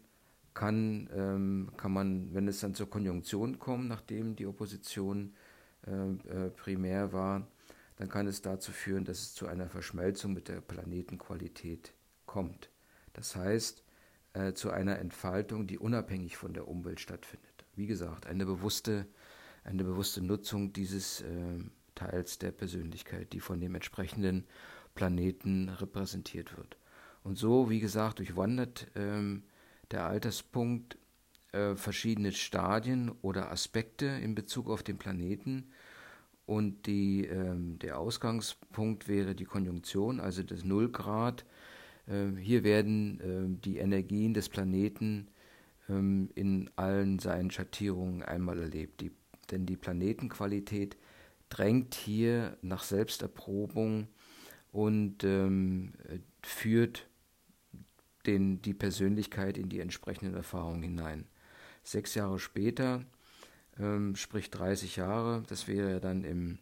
kann, 0.55 1.09
ähm, 1.15 1.71
kann 1.77 1.93
man, 1.93 2.35
wenn 2.35 2.49
es 2.49 2.61
dann 2.61 2.75
zur 2.75 2.91
Konjunktion 2.91 3.59
kommt, 3.59 3.89
nachdem 3.89 4.37
die 4.37 4.47
Opposition 4.47 5.35
äh, 5.87 5.91
äh, 5.91 6.51
primär 6.51 7.13
war, 7.13 7.47
dann 7.97 8.09
kann 8.09 8.27
es 8.27 8.43
dazu 8.43 8.73
führen, 8.73 9.05
dass 9.05 9.21
es 9.21 9.35
zu 9.35 9.47
einer 9.47 9.69
Verschmelzung 9.69 10.33
mit 10.33 10.49
der 10.49 10.61
Planetenqualität 10.61 11.95
kommt. 12.27 12.71
Das 13.13 13.37
heißt, 13.37 13.85
äh, 14.35 14.55
zu 14.55 14.71
einer 14.71 14.99
Entfaltung, 14.99 15.67
die 15.67 15.79
unabhängig 15.79 16.37
von 16.37 16.55
der 16.55 16.69
Umwelt 16.69 17.01
stattfindet. 17.01 17.67
Wie 17.75 17.87
gesagt, 17.87 18.27
eine 18.27 18.47
bewusste, 18.47 19.07
eine 19.65 19.85
bewusste 19.85 20.23
Nutzung 20.23 20.73
dieses 20.73 21.21
äh, 21.21 21.59
Teils 21.95 22.39
der 22.39 22.51
Persönlichkeit, 22.51 23.33
die 23.33 23.41
von 23.41 23.61
dem 23.61 23.75
entsprechenden 23.75 24.47
Planeten 24.95 25.69
repräsentiert 25.69 26.57
wird. 26.57 26.77
Und 27.23 27.37
so, 27.37 27.71
wie 27.71 27.81
gesagt, 27.81 28.19
durchwandert 28.19 28.89
ähm, 28.95 29.45
der 29.91 30.07
Alterspunkt 30.07 30.99
äh, 31.53 31.77
verschiedene 31.77 32.33
Stadien 32.33 33.11
oder 33.23 33.51
Aspekte 33.51 34.07
in 34.07 34.35
Bezug 34.35 34.69
auf 34.69 34.83
den 34.83 34.99
Planeten. 34.99 35.71
Und 36.53 36.85
die, 36.87 37.25
ähm, 37.25 37.79
der 37.79 37.99
Ausgangspunkt 37.99 39.09
wäre 39.09 39.35
die 39.35 39.47
Konjunktion, 39.47 40.21
also 40.21 40.43
das 40.43 40.65
Nullgrad. 40.65 41.47
Äh, 42.07 42.39
hier 42.39 42.63
werden 42.63 43.21
äh, 43.21 43.65
die 43.65 43.79
Energien 43.79 44.35
des 44.35 44.51
Planeten 44.51 45.29
ähm, 45.89 46.29
in 46.35 46.69
allen 46.77 47.19
seinen 47.19 47.51
Schattierungen 47.51 48.23
einmal 48.23 48.59
erlebt. 48.59 49.01
Die, 49.01 49.13
denn 49.51 49.65
die 49.65 49.79
Planetenqualität 49.79 50.99
drängt 51.49 51.95
hier 51.95 52.59
nach 52.61 52.83
Selbsterprobung 52.83 54.09
und 54.73 55.25
ähm, 55.25 55.95
führt 56.43 57.09
den, 58.27 58.61
die 58.61 58.75
Persönlichkeit 58.75 59.57
in 59.57 59.71
die 59.71 59.81
entsprechenden 59.81 60.35
Erfahrungen 60.35 60.83
hinein. 60.83 61.25
Sechs 61.83 62.15
Jahre 62.15 62.39
später 62.39 63.07
ähm, 63.79 64.17
sprich 64.17 64.51
30 64.51 64.97
Jahre. 64.97 65.43
Das 65.49 65.69
wäre 65.69 66.01
dann 66.01 66.25
im, 66.25 66.59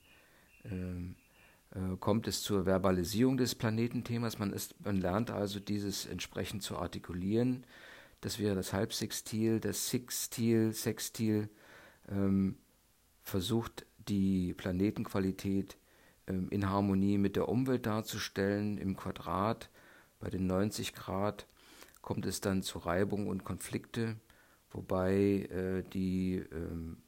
ähm, 0.65 1.17
äh, 1.73 1.97
kommt 1.99 2.29
es 2.29 2.43
zur 2.43 2.67
Verbalisierung 2.67 3.37
des 3.37 3.55
Planetenthemas. 3.55 4.39
Man, 4.39 4.53
ist, 4.53 4.75
man 4.85 4.97
lernt 4.97 5.31
also 5.31 5.61
dieses 5.61 6.07
entsprechend 6.07 6.63
zu 6.63 6.79
artikulieren. 6.79 7.65
Das 8.21 8.39
wäre 8.39 8.55
das 8.55 8.73
Halbsextil, 8.73 9.61
das 9.61 9.89
Sixtil, 9.89 10.73
Sextil 10.73 11.49
ähm, 12.11 12.57
versucht 13.23 13.87
die 14.09 14.53
Planetenqualität 14.55 15.77
ähm, 16.27 16.49
in 16.51 16.69
Harmonie 16.69 17.19
mit 17.19 17.37
der 17.37 17.49
Umwelt 17.49 17.87
darzustellen. 17.87 18.77
Im 18.79 18.97
Quadrat 18.97 19.71
bei 20.19 20.29
den 20.29 20.47
90 20.47 20.95
Grad 20.95 21.47
kommt 22.03 22.27
es 22.27 22.41
dann 22.41 22.63
zu 22.63 22.79
Reibung 22.79 23.27
und 23.27 23.45
Konflikte 23.45 24.17
wobei 24.71 25.49
äh, 25.51 25.83
die 25.93 26.43
ähm, 26.53 26.99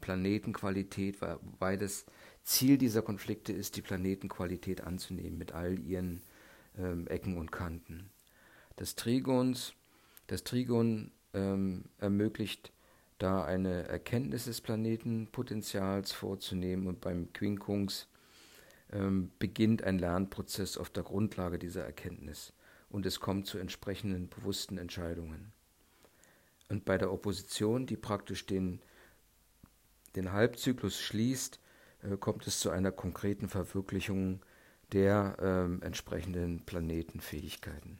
Planetenqualität, 0.00 1.20
wobei 1.20 1.76
das 1.76 2.06
Ziel 2.42 2.78
dieser 2.78 3.02
Konflikte 3.02 3.52
ist, 3.52 3.76
die 3.76 3.82
Planetenqualität 3.82 4.82
anzunehmen 4.82 5.38
mit 5.38 5.52
all 5.52 5.78
ihren 5.78 6.22
ähm, 6.78 7.06
Ecken 7.08 7.36
und 7.38 7.50
Kanten. 7.50 8.10
Das 8.76 8.94
Trigons, 8.94 9.74
das 10.26 10.44
Trigon 10.44 11.10
ähm, 11.32 11.84
ermöglicht 11.98 12.72
da 13.18 13.42
eine 13.44 13.88
Erkenntnis 13.88 14.44
des 14.44 14.60
Planetenpotenzials 14.60 16.12
vorzunehmen 16.12 16.86
und 16.86 17.00
beim 17.00 17.32
Quinkungs 17.32 18.08
ähm, 18.92 19.30
beginnt 19.38 19.82
ein 19.82 19.98
Lernprozess 19.98 20.76
auf 20.76 20.90
der 20.90 21.04
Grundlage 21.04 21.58
dieser 21.58 21.84
Erkenntnis 21.84 22.52
und 22.90 23.06
es 23.06 23.20
kommt 23.20 23.46
zu 23.46 23.56
entsprechenden 23.58 24.28
bewussten 24.28 24.76
Entscheidungen. 24.76 25.53
Und 26.68 26.84
bei 26.84 26.98
der 26.98 27.12
Opposition, 27.12 27.86
die 27.86 27.96
praktisch 27.96 28.46
den, 28.46 28.80
den 30.16 30.32
Halbzyklus 30.32 31.00
schließt, 31.00 31.60
äh, 32.02 32.16
kommt 32.16 32.46
es 32.46 32.60
zu 32.60 32.70
einer 32.70 32.92
konkreten 32.92 33.48
Verwirklichung 33.48 34.40
der 34.92 35.36
äh, 35.40 35.84
entsprechenden 35.84 36.64
Planetenfähigkeiten. 36.64 37.98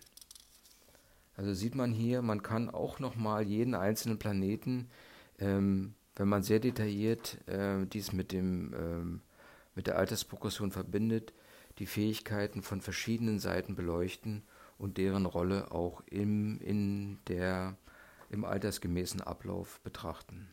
Also 1.36 1.52
sieht 1.52 1.74
man 1.74 1.92
hier, 1.92 2.22
man 2.22 2.42
kann 2.42 2.70
auch 2.70 3.00
nochmal 3.00 3.42
jeden 3.42 3.74
einzelnen 3.74 4.18
Planeten, 4.18 4.88
ähm, 5.38 5.94
wenn 6.16 6.28
man 6.28 6.44
sehr 6.44 6.60
detailliert 6.60 7.38
äh, 7.48 7.86
dies 7.86 8.12
mit, 8.12 8.30
dem, 8.30 8.72
ähm, 8.74 9.20
mit 9.74 9.88
der 9.88 9.98
Altersprogression 9.98 10.70
verbindet, 10.70 11.32
die 11.78 11.86
Fähigkeiten 11.86 12.62
von 12.62 12.80
verschiedenen 12.80 13.40
Seiten 13.40 13.74
beleuchten 13.74 14.44
und 14.78 14.96
deren 14.96 15.26
Rolle 15.26 15.72
auch 15.72 16.02
im, 16.06 16.60
in 16.60 17.18
der 17.26 17.76
im 18.34 18.44
altersgemäßen 18.44 19.22
Ablauf 19.22 19.80
betrachten. 19.80 20.48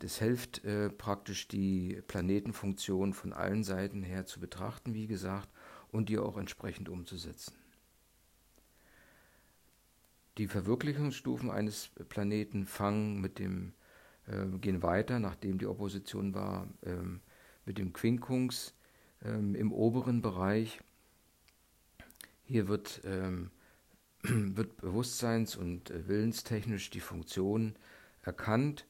Das 0.00 0.18
hilft 0.18 0.64
äh, 0.64 0.90
praktisch 0.90 1.46
die 1.46 2.02
Planetenfunktion 2.08 3.12
von 3.14 3.32
allen 3.32 3.62
Seiten 3.62 4.02
her 4.02 4.26
zu 4.26 4.40
betrachten, 4.40 4.92
wie 4.92 5.06
gesagt, 5.06 5.48
und 5.92 6.08
die 6.08 6.18
auch 6.18 6.36
entsprechend 6.36 6.88
umzusetzen. 6.88 7.54
Die 10.36 10.48
Verwirklichungsstufen 10.48 11.50
eines 11.50 11.90
Planeten 12.08 12.66
fangen 12.66 13.20
mit 13.20 13.38
dem, 13.38 13.72
äh, 14.26 14.46
gehen 14.58 14.82
weiter, 14.82 15.20
nachdem 15.20 15.58
die 15.58 15.66
Opposition 15.66 16.34
war, 16.34 16.66
ähm, 16.82 17.20
mit 17.66 17.78
dem 17.78 17.92
Quinkungs 17.92 18.74
ähm, 19.22 19.54
im 19.54 19.72
oberen 19.72 20.22
Bereich. 20.22 20.80
Hier 22.44 22.66
wird 22.66 23.00
ähm, 23.04 23.50
wird 24.56 24.78
bewusstseins- 24.78 25.56
und 25.56 25.90
äh, 25.90 26.08
willenstechnisch 26.08 26.88
die 26.90 27.00
Funktion 27.00 27.76
erkannt. 28.22 28.86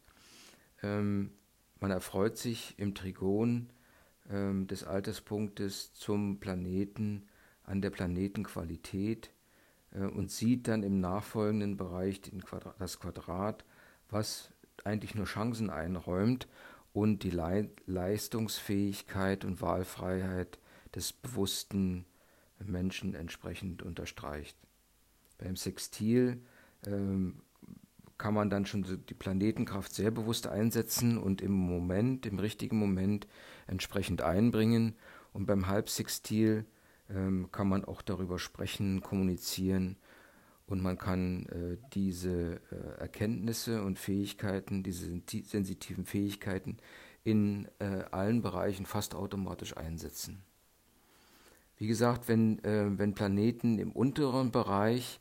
Ähm, 0.82 1.32
man 1.80 1.90
erfreut 1.90 2.36
sich 2.36 2.78
im 2.78 2.94
Trigon 2.94 3.70
ähm, 4.30 4.68
des 4.68 4.84
Alterspunktes 4.84 5.92
zum 5.92 6.38
Planeten 6.38 7.26
an 7.64 7.82
der 7.82 7.90
Planetenqualität 7.90 9.30
äh, 9.90 10.04
und 10.04 10.30
sieht 10.30 10.68
dann 10.68 10.84
im 10.84 11.00
nachfolgenden 11.00 11.76
Bereich 11.76 12.22
Quadrat, 12.22 12.76
das 12.78 13.00
Quadrat, 13.00 13.64
was 14.10 14.52
eigentlich 14.84 15.16
nur 15.16 15.26
Chancen 15.26 15.68
einräumt 15.68 16.46
und 16.92 17.24
die 17.24 17.30
Le 17.30 17.70
Leistungsfähigkeit 17.86 19.44
und 19.44 19.60
Wahlfreiheit 19.60 20.60
des 20.94 21.12
bewussten 21.12 22.04
Menschen 22.60 23.14
entsprechend 23.14 23.82
unterstreicht. 23.82 24.56
Beim 25.44 25.56
Sextil 25.56 26.40
ähm, 26.86 27.42
kann 28.16 28.32
man 28.32 28.48
dann 28.48 28.64
schon 28.64 29.04
die 29.06 29.14
Planetenkraft 29.14 29.92
sehr 29.92 30.10
bewusst 30.10 30.46
einsetzen 30.46 31.18
und 31.18 31.42
im 31.42 31.52
Moment, 31.52 32.24
im 32.24 32.38
richtigen 32.38 32.78
Moment 32.78 33.26
entsprechend 33.66 34.22
einbringen. 34.22 34.94
Und 35.34 35.44
beim 35.44 35.66
Halbsextil 35.66 36.64
ähm, 37.10 37.50
kann 37.52 37.68
man 37.68 37.84
auch 37.84 38.00
darüber 38.00 38.38
sprechen, 38.38 39.02
kommunizieren 39.02 39.98
und 40.66 40.82
man 40.82 40.96
kann 40.96 41.44
äh, 41.46 41.76
diese 41.92 42.62
äh, 42.70 43.00
Erkenntnisse 43.00 43.82
und 43.82 43.98
Fähigkeiten, 43.98 44.82
diese 44.82 45.20
sensitiven 45.28 46.06
Fähigkeiten 46.06 46.78
in 47.22 47.68
äh, 47.80 48.04
allen 48.10 48.40
Bereichen 48.40 48.86
fast 48.86 49.14
automatisch 49.14 49.76
einsetzen. 49.76 50.42
Wie 51.76 51.86
gesagt, 51.86 52.28
wenn, 52.28 52.64
äh, 52.64 52.98
wenn 52.98 53.14
Planeten 53.14 53.78
im 53.78 53.92
unteren 53.92 54.52
Bereich 54.52 55.20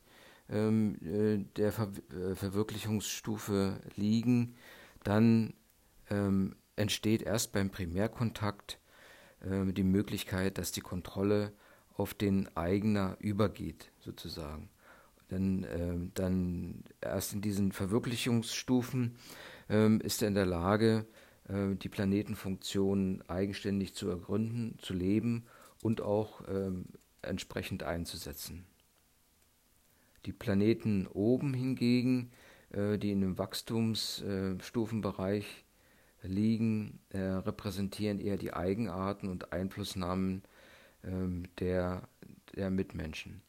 ähm, 0.53 0.97
äh, 1.01 1.43
der 1.57 1.71
Ver 1.71 1.91
äh, 2.11 2.35
Verwirklichungsstufe 2.35 3.81
liegen, 3.95 4.55
dann 5.03 5.53
ähm, 6.09 6.55
entsteht 6.75 7.23
erst 7.23 7.51
beim 7.51 7.69
Primärkontakt 7.69 8.79
äh, 9.41 9.71
die 9.73 9.83
Möglichkeit, 9.83 10.57
dass 10.57 10.71
die 10.71 10.81
Kontrolle 10.81 11.53
auf 11.95 12.13
den 12.13 12.55
Eigner 12.55 13.17
übergeht, 13.19 13.91
sozusagen. 13.99 14.69
Dann, 15.29 15.63
äh, 15.63 16.11
dann 16.13 16.83
erst 17.01 17.33
in 17.33 17.41
diesen 17.41 17.71
Verwirklichungsstufen 17.71 19.15
äh, 19.69 19.97
ist 19.97 20.21
er 20.21 20.27
in 20.27 20.35
der 20.35 20.45
Lage, 20.45 21.05
äh, 21.47 21.75
die 21.75 21.89
Planetenfunktionen 21.89 23.27
eigenständig 23.29 23.95
zu 23.95 24.09
ergründen, 24.09 24.77
zu 24.79 24.93
leben 24.93 25.45
und 25.81 26.01
auch 26.01 26.41
ähm, 26.47 26.85
entsprechend 27.21 27.83
einzusetzen. 27.83 28.65
Die 30.25 30.33
Planeten 30.33 31.07
oben 31.07 31.53
hingegen, 31.53 32.31
äh, 32.71 32.97
die 32.97 33.11
in 33.11 33.21
dem 33.21 33.37
Wachstumsstufenbereich 33.37 35.65
äh, 36.23 36.27
liegen, 36.27 36.99
äh, 37.09 37.19
repräsentieren 37.19 38.19
eher 38.19 38.37
die 38.37 38.53
Eigenarten 38.53 39.27
und 39.27 39.53
Einflussnahmen 39.53 40.43
ähm, 41.03 41.43
der, 41.59 42.07
der 42.55 42.69
Mitmenschen. 42.69 43.41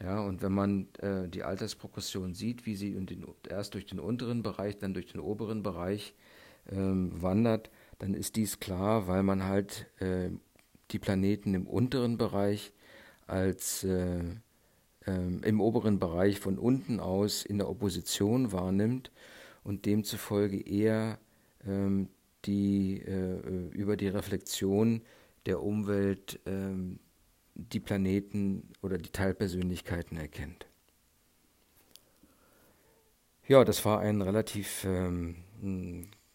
Ja, 0.00 0.20
und 0.20 0.42
wenn 0.42 0.52
man 0.52 0.88
äh, 0.98 1.28
die 1.28 1.42
Altersprogression 1.42 2.34
sieht, 2.34 2.66
wie 2.66 2.76
sie 2.76 2.92
den, 2.92 3.26
erst 3.48 3.74
durch 3.74 3.86
den 3.86 3.98
unteren 3.98 4.42
Bereich, 4.42 4.78
dann 4.78 4.92
durch 4.92 5.06
den 5.06 5.20
oberen 5.20 5.62
Bereich 5.62 6.14
ähm, 6.70 7.10
wandert, 7.22 7.70
dann 7.98 8.12
ist 8.12 8.36
dies 8.36 8.60
klar, 8.60 9.08
weil 9.08 9.22
man 9.22 9.44
halt 9.44 9.86
äh, 10.00 10.28
die 10.90 10.98
Planeten 10.98 11.54
im 11.54 11.66
unteren 11.66 12.18
Bereich 12.18 12.72
als 13.26 13.84
äh, 13.84 14.22
ähm, 15.06 15.42
im 15.44 15.60
oberen 15.60 15.98
Bereich 15.98 16.40
von 16.40 16.58
unten 16.58 17.00
aus 17.00 17.44
in 17.44 17.58
der 17.58 17.68
Opposition 17.68 18.52
wahrnimmt 18.52 19.10
und 19.64 19.86
demzufolge 19.86 20.60
eher 20.60 21.18
ähm, 21.66 22.08
die, 22.44 23.00
äh, 23.00 23.68
über 23.70 23.96
die 23.96 24.08
Reflexion 24.08 25.02
der 25.46 25.62
Umwelt 25.62 26.40
ähm, 26.46 26.98
die 27.54 27.80
Planeten 27.80 28.68
oder 28.82 28.98
die 28.98 29.10
Teilpersönlichkeiten 29.10 30.18
erkennt. 30.18 30.66
Ja, 33.48 33.64
das 33.64 33.84
war 33.84 34.00
ein 34.00 34.22
relativ 34.22 34.84
ähm, 34.84 35.36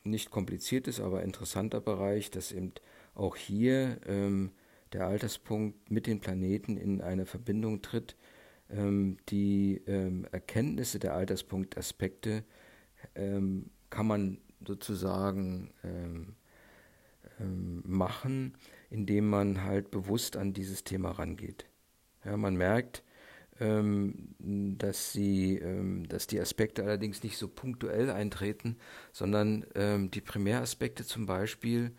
nicht 0.03 0.31
kompliziertes, 0.31 0.99
aber 0.99 1.23
interessanter 1.23 1.81
Bereich, 1.81 2.31
dass 2.31 2.51
eben 2.51 2.73
auch 3.13 3.35
hier 3.35 3.99
ähm, 4.07 4.51
der 4.93 5.07
Alterspunkt 5.07 5.91
mit 5.91 6.07
den 6.07 6.21
Planeten 6.21 6.77
in 6.77 7.01
eine 7.01 7.25
Verbindung 7.25 7.81
tritt 7.81 8.15
die 9.29 9.81
ähm, 9.85 10.25
Erkenntnisse 10.31 10.99
der 10.99 11.13
Alterspunktaspekte 11.13 12.43
ähm, 13.15 13.69
kann 13.89 14.07
man 14.07 14.37
sozusagen 14.65 15.71
ähm, 15.83 16.35
ähm, 17.39 17.83
machen, 17.85 18.55
indem 18.89 19.29
man 19.29 19.63
halt 19.63 19.91
bewusst 19.91 20.37
an 20.37 20.53
dieses 20.53 20.85
Thema 20.85 21.11
rangeht. 21.11 21.65
Ja, 22.23 22.37
man 22.37 22.55
merkt, 22.55 23.03
ähm, 23.59 24.35
dass, 24.39 25.11
sie, 25.11 25.61
dass 26.07 26.27
die 26.27 26.39
Aspekte 26.39 26.83
allerdings 26.83 27.23
nicht 27.23 27.37
so 27.37 27.47
punktuell 27.47 28.09
eintreten, 28.09 28.77
sondern 29.11 29.65
die 30.11 30.21
Primäraspekte 30.21 31.05
zum 31.05 31.25
Beispiel 31.25 31.91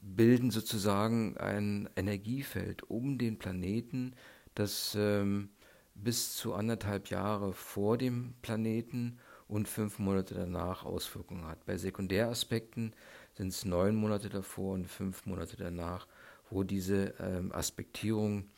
bilden 0.00 0.50
sozusagen 0.50 1.36
ein 1.38 1.88
Energiefeld 1.96 2.88
um 2.88 3.18
den 3.18 3.38
Planeten, 3.38 4.14
das 4.54 4.94
ähm, 4.98 5.50
bis 5.94 6.36
zu 6.36 6.54
anderthalb 6.54 7.08
Jahre 7.08 7.52
vor 7.52 7.98
dem 7.98 8.34
Planeten 8.42 9.18
und 9.48 9.68
fünf 9.68 9.98
Monate 9.98 10.34
danach 10.34 10.84
Auswirkungen 10.84 11.46
hat. 11.46 11.66
Bei 11.66 11.76
Sekundäraspekten 11.76 12.94
sind 13.34 13.48
es 13.48 13.64
neun 13.64 13.94
Monate 13.96 14.28
davor 14.28 14.74
und 14.74 14.86
fünf 14.86 15.26
Monate 15.26 15.56
danach, 15.56 16.06
wo 16.50 16.62
diese 16.62 17.14
ähm, 17.18 17.52
Aspektierung 17.52 18.48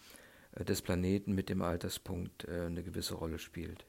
äh, 0.53 0.65
des 0.65 0.83
Planeten 0.83 1.35
mit 1.35 1.49
dem 1.49 1.63
Alterspunkt 1.63 2.47
äh, 2.49 2.67
eine 2.67 2.83
gewisse 2.83 3.15
Rolle 3.15 3.39
spielt. 3.39 3.87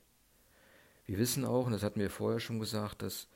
Wir 1.06 1.20
wissen 1.20 1.46
auch, 1.46 1.68
und 1.68 1.72
das 1.72 1.84
hatten 1.84 2.00
wir 2.00 2.10
vorher 2.10 2.39
schon 2.39 2.60
gesagt, 2.60 3.04
dass 3.04 3.28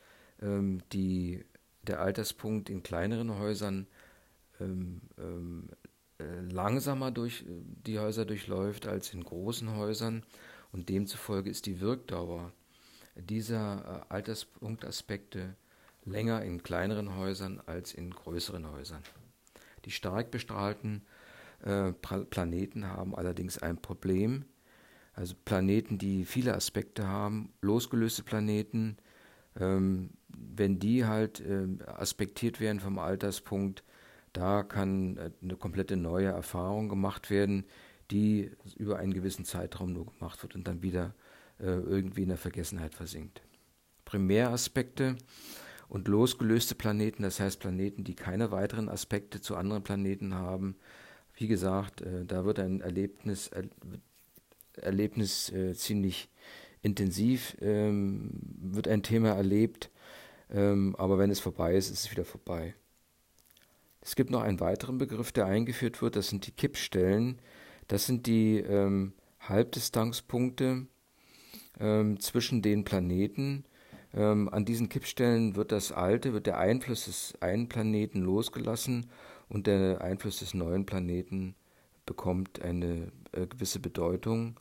ähm, 0.41 0.81
die, 0.91 1.45
der 1.83 2.01
Alterspunkt 2.01 2.69
in 2.69 2.81
kleineren 2.81 3.37
Häusern 3.37 3.87
ähm, 4.59 5.01
ähm, 5.17 5.69
äh, 5.71 5.78
langsamer 6.49 7.11
durch 7.11 7.41
äh, 7.41 7.45
die 7.85 7.99
Häuser 7.99 8.25
durchläuft 8.25 8.87
als 8.87 9.13
in 9.13 9.23
großen 9.23 9.75
Häusern 9.75 10.23
und 10.71 10.89
demzufolge 10.89 11.49
ist 11.49 11.65
die 11.65 11.79
Wirkdauer 11.79 12.51
dieser 13.15 14.05
äh, 14.09 14.13
Alterspunktaspekte 14.13 15.55
länger 16.05 16.43
in 16.43 16.63
kleineren 16.63 17.15
Häusern 17.15 17.61
als 17.65 17.93
in 17.93 18.11
größeren 18.11 18.71
Häusern. 18.71 19.03
Die 19.85 19.91
stark 19.91 20.31
bestrahlten 20.31 21.03
äh, 21.63 21.91
Planeten 21.91 22.87
haben 22.87 23.15
allerdings 23.15 23.57
ein 23.57 23.77
Problem. 23.77 24.45
Also 25.13 25.35
Planeten, 25.43 25.97
die 25.97 26.23
viele 26.23 26.53
Aspekte 26.55 27.07
haben, 27.07 27.51
losgelöste 27.61 28.23
Planeten, 28.23 28.97
ähm, 29.59 30.11
wenn 30.29 30.79
die 30.79 31.05
halt 31.05 31.41
äh, 31.41 31.67
aspektiert 31.85 32.59
werden 32.59 32.79
vom 32.79 32.99
Alterspunkt, 32.99 33.83
da 34.33 34.63
kann 34.63 35.17
äh, 35.17 35.31
eine 35.41 35.55
komplette 35.55 35.97
neue 35.97 36.27
Erfahrung 36.27 36.89
gemacht 36.89 37.29
werden, 37.29 37.65
die 38.11 38.51
über 38.75 38.97
einen 38.97 39.13
gewissen 39.13 39.45
Zeitraum 39.45 39.93
nur 39.93 40.05
gemacht 40.05 40.41
wird 40.41 40.55
und 40.55 40.67
dann 40.67 40.81
wieder 40.81 41.13
äh, 41.59 41.65
irgendwie 41.65 42.23
in 42.23 42.29
der 42.29 42.37
Vergessenheit 42.37 42.95
versinkt. 42.95 43.41
Primäraspekte 44.05 45.17
und 45.87 46.07
losgelöste 46.07 46.75
Planeten, 46.75 47.23
das 47.23 47.39
heißt 47.39 47.59
Planeten, 47.59 48.03
die 48.03 48.15
keine 48.15 48.51
weiteren 48.51 48.89
Aspekte 48.89 49.41
zu 49.41 49.55
anderen 49.55 49.83
Planeten 49.83 50.33
haben. 50.33 50.75
Wie 51.35 51.47
gesagt, 51.47 52.01
äh, 52.01 52.25
da 52.25 52.45
wird 52.45 52.59
ein 52.59 52.81
Erlebnis, 52.81 53.47
er, 53.47 53.65
Erlebnis 54.81 55.51
ziemlich 55.73 56.29
intensiv, 56.81 57.57
ähm, 57.59 58.29
wird 58.61 58.87
ein 58.87 59.03
Thema 59.03 59.29
erlebt, 59.29 59.89
ähm, 60.49 60.95
aber 60.97 61.17
wenn 61.17 61.31
es 61.31 61.41
vorbei 61.41 61.75
ist, 61.75 61.89
ist 61.89 62.05
es 62.05 62.11
wieder 62.11 62.23
vorbei. 62.23 62.75
Es 64.09 64.15
gibt 64.15 64.31
noch 64.31 64.41
einen 64.41 64.59
weiteren 64.59 64.97
Begriff, 64.97 65.31
der 65.31 65.45
eingeführt 65.45 66.01
wird, 66.01 66.15
das 66.15 66.29
sind 66.29 66.47
die 66.47 66.51
Kippstellen. 66.51 67.39
Das 67.87 68.07
sind 68.07 68.25
die 68.25 68.57
ähm, 68.57 69.13
Halbdistanzpunkte 69.39 70.87
ähm, 71.79 72.19
zwischen 72.19 72.63
den 72.63 72.85
Planeten. 72.85 73.65
Ähm, 74.15 74.49
an 74.49 74.65
diesen 74.65 74.89
Kippstellen 74.89 75.55
wird 75.55 75.71
das 75.71 75.91
alte, 75.91 76.33
wird 76.33 76.47
der 76.47 76.57
Einfluss 76.57 77.05
des 77.05 77.35
einen 77.39 77.69
Planeten 77.69 78.23
losgelassen 78.23 79.11
und 79.47 79.67
der 79.67 80.01
Einfluss 80.01 80.39
des 80.39 80.55
neuen 80.55 80.87
Planeten 80.87 81.53
bekommt 82.07 82.63
eine 82.63 83.11
äh, 83.31 83.45
gewisse 83.45 83.79
Bedeutung. 83.79 84.59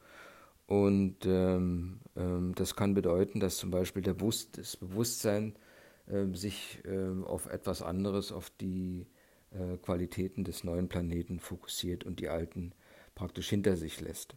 Und 0.66 1.24
ähm, 1.24 2.00
ähm, 2.16 2.54
das 2.54 2.76
kann 2.76 2.92
bedeuten, 2.92 3.40
dass 3.40 3.56
zum 3.56 3.70
Beispiel 3.70 4.02
der 4.02 4.12
Bewusst 4.12 4.58
das 4.58 4.76
Bewusstsein 4.76 5.54
äh, 6.06 6.26
sich 6.34 6.80
äh, 6.84 7.24
auf 7.24 7.46
etwas 7.46 7.80
anderes, 7.80 8.30
auf 8.30 8.50
die 8.50 9.06
äh, 9.50 9.76
Qualitäten 9.78 10.44
des 10.44 10.64
neuen 10.64 10.88
Planeten 10.88 11.40
fokussiert 11.40 12.04
und 12.04 12.20
die 12.20 12.28
alten 12.28 12.72
praktisch 13.14 13.48
hinter 13.48 13.76
sich 13.76 14.00
lässt. 14.00 14.34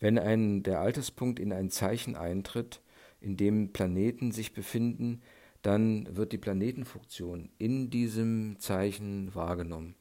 Wenn 0.00 0.18
ein, 0.18 0.62
der 0.62 0.80
Alterspunkt 0.80 1.38
in 1.40 1.52
ein 1.52 1.70
Zeichen 1.70 2.16
eintritt, 2.16 2.80
in 3.20 3.36
dem 3.36 3.72
Planeten 3.72 4.32
sich 4.32 4.52
befinden, 4.52 5.22
dann 5.62 6.14
wird 6.14 6.32
die 6.32 6.38
Planetenfunktion 6.38 7.48
in 7.56 7.88
diesem 7.88 8.56
Zeichen 8.58 9.34
wahrgenommen. 9.34 9.94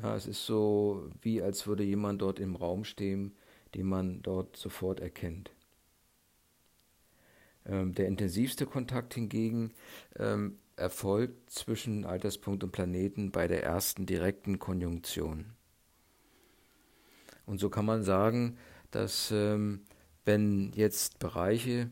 Ja, 0.00 0.14
es 0.14 0.26
ist 0.26 0.46
so, 0.46 1.10
wie 1.20 1.42
als 1.42 1.66
würde 1.66 1.82
jemand 1.82 2.22
dort 2.22 2.38
im 2.38 2.54
Raum 2.54 2.84
stehen, 2.84 3.32
den 3.74 3.86
man 3.86 4.22
dort 4.22 4.56
sofort 4.56 5.00
erkennt. 5.00 5.50
Ähm, 7.66 7.92
der 7.92 8.06
intensivste 8.06 8.66
Kontakt 8.66 9.14
hingegen 9.14 9.72
ähm, 10.16 10.59
erfolgt 10.80 11.50
zwischen 11.50 12.04
Alterspunkt 12.04 12.64
und 12.64 12.72
Planeten 12.72 13.30
bei 13.30 13.46
der 13.46 13.62
ersten 13.62 14.06
direkten 14.06 14.58
Konjunktion. 14.58 15.52
Und 17.46 17.58
so 17.58 17.70
kann 17.70 17.84
man 17.84 18.02
sagen, 18.02 18.56
dass 18.90 19.30
ähm, 19.30 19.82
wenn 20.24 20.72
jetzt 20.72 21.18
Bereiche 21.18 21.90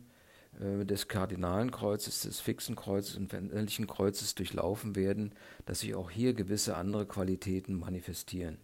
äh, 0.59 0.85
des 0.85 1.07
kardinalen 1.07 1.71
Kreuzes, 1.71 2.21
des 2.21 2.39
fixen 2.39 2.75
Kreuzes 2.75 3.15
und 3.15 3.29
veränderlichen 3.29 3.87
Kreuzes 3.87 4.35
durchlaufen 4.35 4.95
werden, 4.95 5.33
dass 5.65 5.81
sich 5.81 5.95
auch 5.95 6.11
hier 6.11 6.33
gewisse 6.33 6.75
andere 6.75 7.05
Qualitäten 7.05 7.77
manifestieren. 7.79 8.57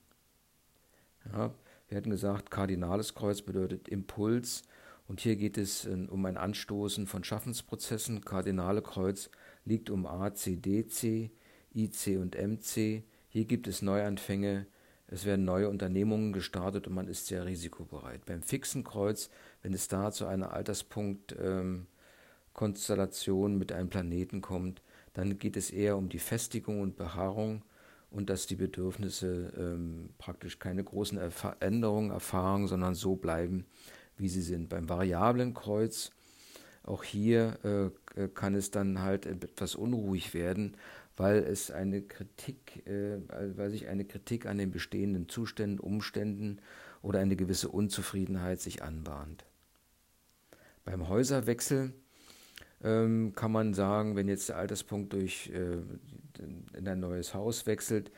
Ja, 1.31 1.53
wir 1.87 1.97
hatten 1.97 2.09
gesagt, 2.09 2.51
kardinales 2.51 3.13
Kreuz 3.13 3.41
bedeutet 3.41 3.87
Impuls 3.87 4.63
und 5.07 5.21
hier 5.21 5.35
geht 5.35 5.57
es 5.57 5.85
äh, 5.85 6.07
um 6.09 6.25
ein 6.25 6.37
Anstoßen 6.37 7.07
von 7.07 7.23
Schaffensprozessen. 7.23 8.25
Kardinale 8.25 8.81
Kreuz 8.81 9.29
liegt 9.65 9.89
um 9.89 10.05
A, 10.05 10.33
C, 10.33 10.55
D, 10.55 10.87
C, 10.87 11.31
I, 11.75 11.89
C 11.89 12.17
und 12.17 12.35
M, 12.35 12.61
C. 12.61 13.03
Hier 13.27 13.45
gibt 13.45 13.67
es 13.67 13.81
Neuanfänge, 13.81 14.67
es 15.07 15.25
werden 15.25 15.45
neue 15.45 15.69
Unternehmungen 15.69 16.33
gestartet 16.33 16.87
und 16.87 16.95
man 16.95 17.07
ist 17.07 17.27
sehr 17.27 17.45
risikobereit. 17.45 18.25
Beim 18.25 18.41
fixen 18.41 18.83
Kreuz, 18.83 19.29
wenn 19.61 19.73
es 19.73 19.87
da 19.87 20.11
zu 20.11 20.25
einer 20.25 20.53
Alterspunkt-Konstellation 20.53 23.51
ähm, 23.51 23.59
mit 23.59 23.71
einem 23.71 23.89
Planeten 23.89 24.41
kommt, 24.41 24.81
dann 25.13 25.37
geht 25.37 25.57
es 25.57 25.69
eher 25.69 25.97
um 25.97 26.09
die 26.09 26.19
Festigung 26.19 26.81
und 26.81 26.97
Beharrung 26.97 27.63
und 28.09 28.29
dass 28.29 28.47
die 28.47 28.55
Bedürfnisse 28.55 29.53
ähm, 29.57 30.09
praktisch 30.17 30.57
keine 30.57 30.83
großen 30.83 31.31
Veränderungen 31.31 32.11
erfahren, 32.11 32.67
sondern 32.67 32.95
so 32.95 33.15
bleiben, 33.15 33.65
wie 34.17 34.29
sie 34.29 34.41
sind. 34.41 34.69
Beim 34.69 34.89
variablen 34.89 35.53
Kreuz 35.53 36.11
auch 36.85 37.03
hier 37.03 37.57
äh, 37.63 38.21
äh, 38.21 38.27
kann 38.29 38.55
es 38.55 38.71
dann 38.71 39.01
halt 39.01 39.25
etwas 39.25 39.75
unruhig 39.75 40.33
werden, 40.33 40.77
weil 41.17 41.37
es 41.37 41.71
eine 41.71 42.01
Kritik, 42.01 42.85
äh, 42.87 43.17
weil 43.55 43.71
sich 43.71 43.87
eine 43.87 44.05
Kritik 44.05 44.45
an 44.45 44.57
den 44.57 44.71
bestehenden 44.71 45.27
Zuständen, 45.29 45.79
Umständen 45.79 46.59
oder 47.01 47.19
eine 47.19 47.35
gewisse 47.35 47.69
Unzufriedenheit 47.69 48.61
sich 48.61 48.83
anbahnt. 48.83 49.45
Beim 50.83 51.07
Häuserwechsel 51.09 51.93
ähm, 52.83 53.33
kann 53.35 53.51
man 53.51 53.73
sagen, 53.73 54.15
wenn 54.15 54.27
jetzt 54.27 54.49
der 54.49 54.57
Alterspunkt 54.57 55.13
durch 55.13 55.49
äh, 55.49 55.77
in 56.77 56.87
ein 56.87 56.99
neues 56.99 57.33
Haus 57.33 57.65
wechselt, 57.65 58.11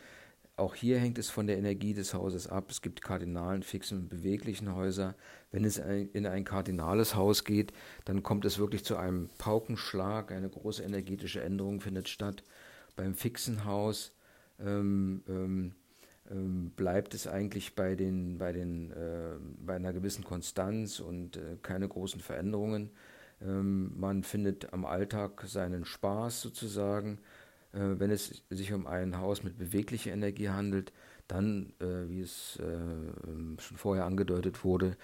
auch 0.57 0.73
hier 0.73 0.99
hängt 0.99 1.19
es 1.19 1.29
von 1.29 1.45
der 1.45 1.57
Energie 1.57 1.93
des 1.93 2.15
Hauses 2.15 2.47
ab. 2.47 2.71
Es 2.71 2.81
gibt 2.81 3.03
kardinalen, 3.03 3.61
fixen 3.61 3.99
und 3.99 4.09
beweglichen 4.09 4.73
Häuser. 4.73 5.15
Wenn 5.51 5.63
es 5.63 5.77
in 5.77 6.25
ein 6.25 6.43
kardinales 6.45 7.15
Haus 7.15 7.43
geht, 7.43 7.71
dann 8.05 8.23
kommt 8.23 8.43
es 8.43 8.57
wirklich 8.57 8.83
zu 8.83 8.97
einem 8.97 9.29
Paukenschlag. 9.37 10.31
Eine 10.31 10.49
große 10.49 10.83
energetische 10.83 11.41
Änderung 11.41 11.79
findet 11.79 12.09
statt. 12.09 12.43
Beim 12.95 13.13
fixen 13.13 13.65
Haus 13.65 14.13
ähm, 14.59 15.23
ähm, 15.29 15.75
ähm, 16.31 16.71
bleibt 16.75 17.13
es 17.13 17.27
eigentlich 17.27 17.75
bei, 17.75 17.95
den, 17.95 18.39
bei, 18.39 18.51
den, 18.51 18.91
äh, 18.91 19.35
bei 19.63 19.75
einer 19.75 19.93
gewissen 19.93 20.23
Konstanz 20.23 20.99
und 20.99 21.37
äh, 21.37 21.57
keine 21.61 21.87
großen 21.87 22.19
Veränderungen. 22.19 22.89
Ähm, 23.41 23.91
man 23.95 24.23
findet 24.23 24.73
am 24.73 24.85
Alltag 24.85 25.43
seinen 25.45 25.85
Spaß 25.85 26.41
sozusagen 26.41 27.19
wenn 27.73 28.11
es 28.11 28.43
sich 28.49 28.73
um 28.73 28.87
ein 28.87 29.17
Haus 29.17 29.43
mit 29.43 29.57
beweglicher 29.57 30.11
Energie 30.11 30.49
handelt, 30.49 30.93
dann, 31.27 31.73
äh, 31.79 32.09
wie 32.09 32.21
es 32.21 32.57
äh, 32.57 33.61
schon 33.61 33.77
vorher 33.77 34.05
angedeutet 34.05 34.63
wurde, 34.63 34.95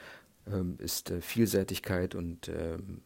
ähm, 0.48 0.78
ist 0.80 1.10
Vielseitigkeit 1.22 2.16
und 2.16 2.50
ähm, 2.50 3.02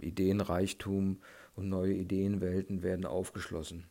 Ideenreichtum 0.00 1.18
und 1.54 1.68
neue 1.68 1.94
Ideenwelten 1.94 2.82
werden 2.82 3.06
aufgeschlossen. 3.06 3.84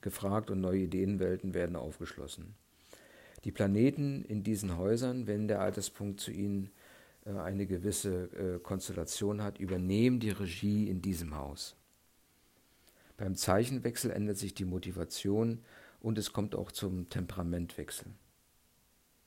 Gefragt 0.00 0.50
und 0.50 0.60
neue 0.60 0.80
Ideenwelten 0.80 1.54
werden 1.54 1.74
aufgeschlossen. 1.74 2.54
Die 3.44 3.52
Planeten 3.52 4.24
in 4.24 4.42
diesen 4.42 4.76
Häusern, 4.76 5.26
wenn 5.26 5.48
der 5.48 5.60
Alterspunkt 5.60 6.20
zu 6.20 6.30
ihnen 6.30 6.70
eine 7.24 7.66
gewisse 7.66 8.60
Konstellation 8.62 9.42
hat, 9.42 9.58
übernehmen 9.58 10.18
die 10.18 10.30
Regie 10.30 10.88
in 10.88 11.02
diesem 11.02 11.36
Haus. 11.36 11.77
Beim 13.18 13.34
Zeichenwechsel 13.34 14.10
ändert 14.12 14.38
sich 14.38 14.54
die 14.54 14.64
Motivation 14.64 15.60
und 16.00 16.16
es 16.16 16.32
kommt 16.32 16.54
auch 16.54 16.72
zum 16.72 17.10
Temperamentwechsel. 17.10 18.06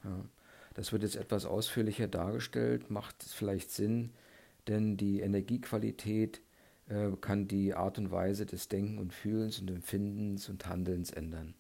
Ja, 0.04 0.26
das 0.74 0.94
wird 0.94 1.04
jetzt 1.04 1.18
etwas 1.18 1.46
ausführlicher 1.46 2.08
dargestellt, 2.08 2.90
macht 2.90 3.22
vielleicht 3.22 3.70
Sinn, 3.70 4.12
denn 4.68 4.96
die 4.96 5.20
Energiequalität 5.20 6.42
äh, 6.88 7.10
kann 7.20 7.50
die 7.50 7.74
Art 7.74 7.98
und 7.98 8.12
Weise 8.12 8.46
des 8.46 8.70
Denken 8.70 8.98
und 8.98 9.14
Fühlens 9.14 9.60
und 9.60 9.70
Empfindens 9.70 10.48
und 10.48 10.66
Handelns 10.66 11.12
ändern. 11.12 11.54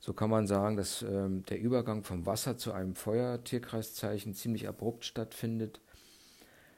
So 0.00 0.12
kann 0.14 0.30
man 0.30 0.48
sagen, 0.48 0.76
dass 0.76 1.02
äh, 1.02 1.28
der 1.48 1.60
Übergang 1.60 2.02
vom 2.02 2.26
Wasser 2.26 2.58
zu 2.58 2.72
einem 2.72 2.96
Feuer-Tierkreiszeichen 2.96 4.34
ziemlich 4.34 4.66
abrupt 4.66 5.04
stattfindet. 5.04 5.80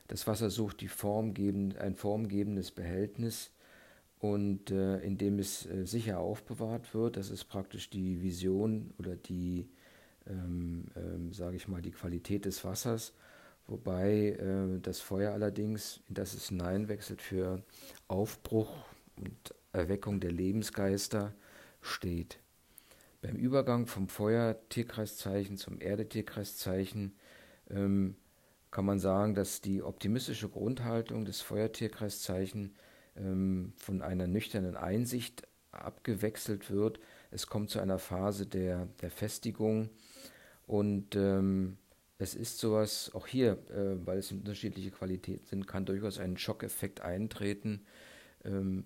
Das 0.08 0.26
Wasser 0.26 0.50
sucht 0.50 0.82
die 0.82 0.88
formgebend, 0.88 1.78
ein 1.78 1.96
formgebendes 1.96 2.70
Behältnis 2.70 3.50
und 4.24 4.70
äh, 4.70 5.00
in 5.00 5.18
dem 5.18 5.38
es 5.38 5.66
äh, 5.66 5.84
sicher 5.84 6.18
aufbewahrt 6.18 6.94
wird. 6.94 7.18
Das 7.18 7.28
ist 7.28 7.44
praktisch 7.44 7.90
die 7.90 8.22
Vision 8.22 8.94
oder 8.98 9.16
die, 9.16 9.68
ähm, 10.26 10.86
ähm, 10.96 11.34
sage 11.34 11.56
ich 11.56 11.68
mal, 11.68 11.82
die 11.82 11.90
Qualität 11.90 12.46
des 12.46 12.64
Wassers. 12.64 13.12
Wobei 13.66 14.30
äh, 14.30 14.80
das 14.80 15.00
Feuer 15.00 15.34
allerdings, 15.34 16.00
in 16.08 16.14
das 16.14 16.32
es 16.32 16.48
hineinwechselt, 16.48 17.20
für 17.20 17.62
Aufbruch 18.08 18.86
und 19.16 19.54
Erweckung 19.72 20.20
der 20.20 20.32
Lebensgeister 20.32 21.34
steht. 21.82 22.38
Beim 23.20 23.36
Übergang 23.36 23.86
vom 23.86 24.08
Feuer-Tierkreiszeichen 24.08 25.58
zum 25.58 25.82
Erde-Tierkreiszeichen 25.82 27.12
ähm, 27.68 28.16
kann 28.70 28.86
man 28.86 29.00
sagen, 29.00 29.34
dass 29.34 29.60
die 29.60 29.82
optimistische 29.82 30.48
Grundhaltung 30.48 31.26
des 31.26 31.42
Feuertierkreiszeichen 31.42 32.74
von 33.16 34.02
einer 34.02 34.26
nüchternen 34.26 34.76
Einsicht 34.76 35.46
abgewechselt 35.70 36.70
wird. 36.70 36.98
Es 37.30 37.46
kommt 37.46 37.70
zu 37.70 37.80
einer 37.80 37.98
Phase 37.98 38.46
der, 38.46 38.88
der 39.02 39.10
Festigung 39.10 39.90
und 40.66 41.14
ähm, 41.16 41.76
es 42.18 42.34
ist 42.34 42.58
sowas, 42.58 43.10
auch 43.14 43.26
hier, 43.26 43.52
äh, 43.70 44.06
weil 44.06 44.18
es 44.18 44.32
unterschiedliche 44.32 44.90
Qualitäten 44.90 45.44
sind, 45.46 45.66
kann 45.66 45.84
durchaus 45.84 46.18
ein 46.18 46.36
Schockeffekt 46.36 47.00
eintreten, 47.00 47.84
ähm, 48.44 48.84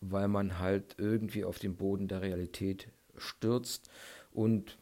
weil 0.00 0.28
man 0.28 0.58
halt 0.58 0.96
irgendwie 0.98 1.44
auf 1.44 1.58
den 1.58 1.76
Boden 1.76 2.08
der 2.08 2.20
Realität 2.20 2.88
stürzt 3.16 3.88
und 4.32 4.76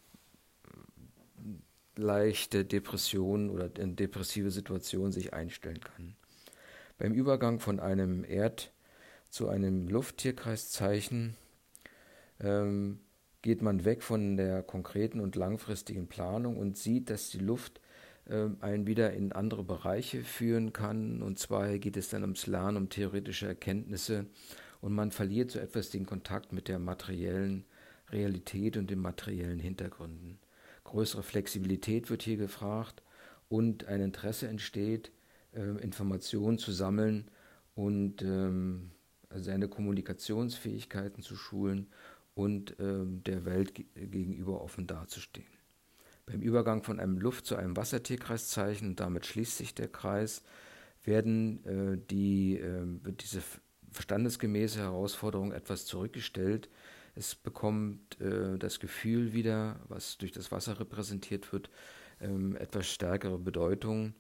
leichte 1.97 2.65
Depression 2.65 3.51
oder 3.51 3.69
depressive 3.69 4.51
Situation 4.51 5.13
sich 5.13 5.35
einstellen 5.35 5.81
kann. 5.81 6.17
Beim 6.99 7.13
Übergang 7.13 7.61
von 7.61 7.79
einem 7.79 8.25
Erd- 8.25 8.73
zu 9.33 9.49
einem 9.49 9.89
Lufttierkreiszeichen 9.89 11.37
ähm, 12.39 13.01
geht 13.41 13.63
man 13.63 13.87
weg 13.87 14.03
von 14.03 14.37
der 14.37 14.63
konkreten 14.63 15.21
und 15.21 15.37
langfristigen 15.37 16.07
Planung 16.07 16.59
und 16.59 16.77
sieht, 16.77 17.09
dass 17.09 17.31
die 17.31 17.39
Luft 17.39 17.81
äh, 18.27 18.49
einen 18.61 18.87
wieder 18.87 19.15
in 19.15 19.33
andere 19.33 19.65
Bereiche 19.65 20.23
führen 20.23 20.75
kann. 20.75 21.23
Und 21.23 21.39
zwar 21.39 21.79
geht 21.79 21.97
es 21.97 22.11
dann 22.11 22.21
ums 22.23 22.47
Lernen, 22.47 22.77
um 22.77 22.89
theoretische 22.91 23.47
Erkenntnisse 23.47 24.27
und 24.83 24.93
man 24.93 25.11
verliert 25.11 25.51
so 25.51 25.61
etwas 25.61 25.89
den 25.89 26.05
Kontakt 26.05 26.53
mit 26.53 26.69
der 26.69 26.79
materiellen 26.79 27.65
Realität 28.11 28.77
und 28.77 28.91
den 28.91 28.99
materiellen 28.99 29.61
Hintergründen. 29.61 30.41
Größere 30.85 31.23
Flexibilität 31.23 32.11
wird 32.11 32.23
hier 32.23 32.37
gefragt 32.37 33.03
und 33.49 33.87
ein 33.87 34.03
Interesse 34.03 34.47
entsteht, 34.49 35.11
äh, 35.55 35.63
Informationen 35.83 36.59
zu 36.59 36.71
sammeln 36.71 37.31
und 37.75 38.21
ähm, 38.21 38.91
seine 39.37 39.69
Kommunikationsfähigkeiten 39.69 41.23
zu 41.23 41.37
schulen 41.37 41.89
und 42.35 42.77
ähm, 42.79 43.23
der 43.25 43.45
Welt 43.45 43.75
gegenüber 43.75 44.63
offen 44.63 44.87
dazustehen. 44.87 45.47
Beim 46.27 46.41
Übergang 46.41 46.83
von 46.83 47.01
einem 47.01 47.19
Luft- 47.19 47.47
zu 47.47 47.57
einem 47.57 47.77
Wassertierkreiszeichen, 47.77 48.91
und 48.91 49.01
damit 49.01 49.27
schließt 49.27 49.59
sich 49.59 49.75
der 49.75 49.89
Kreis, 49.89 50.43
werden 51.05 51.65
äh, 51.65 51.99
die, 52.11 52.59
äh, 52.59 52.87
diese 53.21 53.43
verstandesgemäße 53.91 54.81
Herausforderung 54.81 55.53
etwas 55.53 55.85
zurückgestellt. 55.85 56.69
Es 57.15 57.35
bekommt 57.35 58.21
äh, 58.21 58.57
das 58.59 58.81
Gefühl 58.81 59.33
wieder, 59.33 59.81
was 59.89 60.17
durch 60.17 60.33
das 60.33 60.53
Wasser 60.53 60.79
repräsentiert 60.81 61.53
wird, 61.53 61.71
ähm, 62.21 62.57
etwas 62.57 62.87
stärkere 62.87 63.39
Bedeutung 63.39 64.15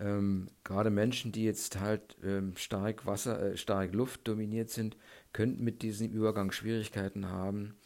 ähm, 0.00 0.48
gerade 0.64 0.90
Menschen, 0.90 1.30
die 1.30 1.44
jetzt 1.44 1.78
halt 1.78 2.16
ähm, 2.24 2.56
stark 2.56 3.06
Wasser, 3.06 3.52
äh, 3.52 3.56
stark 3.56 3.94
Luft 3.94 4.26
dominiert 4.26 4.70
sind, 4.70 4.96
könnten 5.32 5.62
mit 5.62 5.82
diesem 5.82 6.10
Übergang 6.10 6.50
Schwierigkeiten 6.50 7.28
haben, 7.28 7.76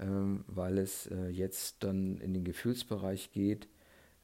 ähm, 0.00 0.44
weil 0.46 0.78
es 0.78 1.06
äh, 1.08 1.28
jetzt 1.28 1.84
dann 1.84 2.18
in 2.18 2.32
den 2.32 2.44
Gefühlsbereich 2.44 3.32
geht. 3.32 3.68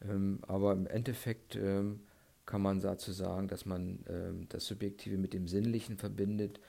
Ähm, 0.02 0.38
aber 0.46 0.72
im 0.72 0.86
Endeffekt 0.86 1.56
ähm, 1.56 2.00
kann 2.46 2.62
man 2.62 2.80
dazu 2.80 3.12
sagen, 3.12 3.48
dass 3.48 3.66
man 3.66 4.04
ähm, 4.08 4.46
das 4.48 4.66
Subjektive 4.66 5.18
mit 5.18 5.34
dem 5.34 5.48
Sinnlichen 5.48 5.96
verbindet, 5.96 6.60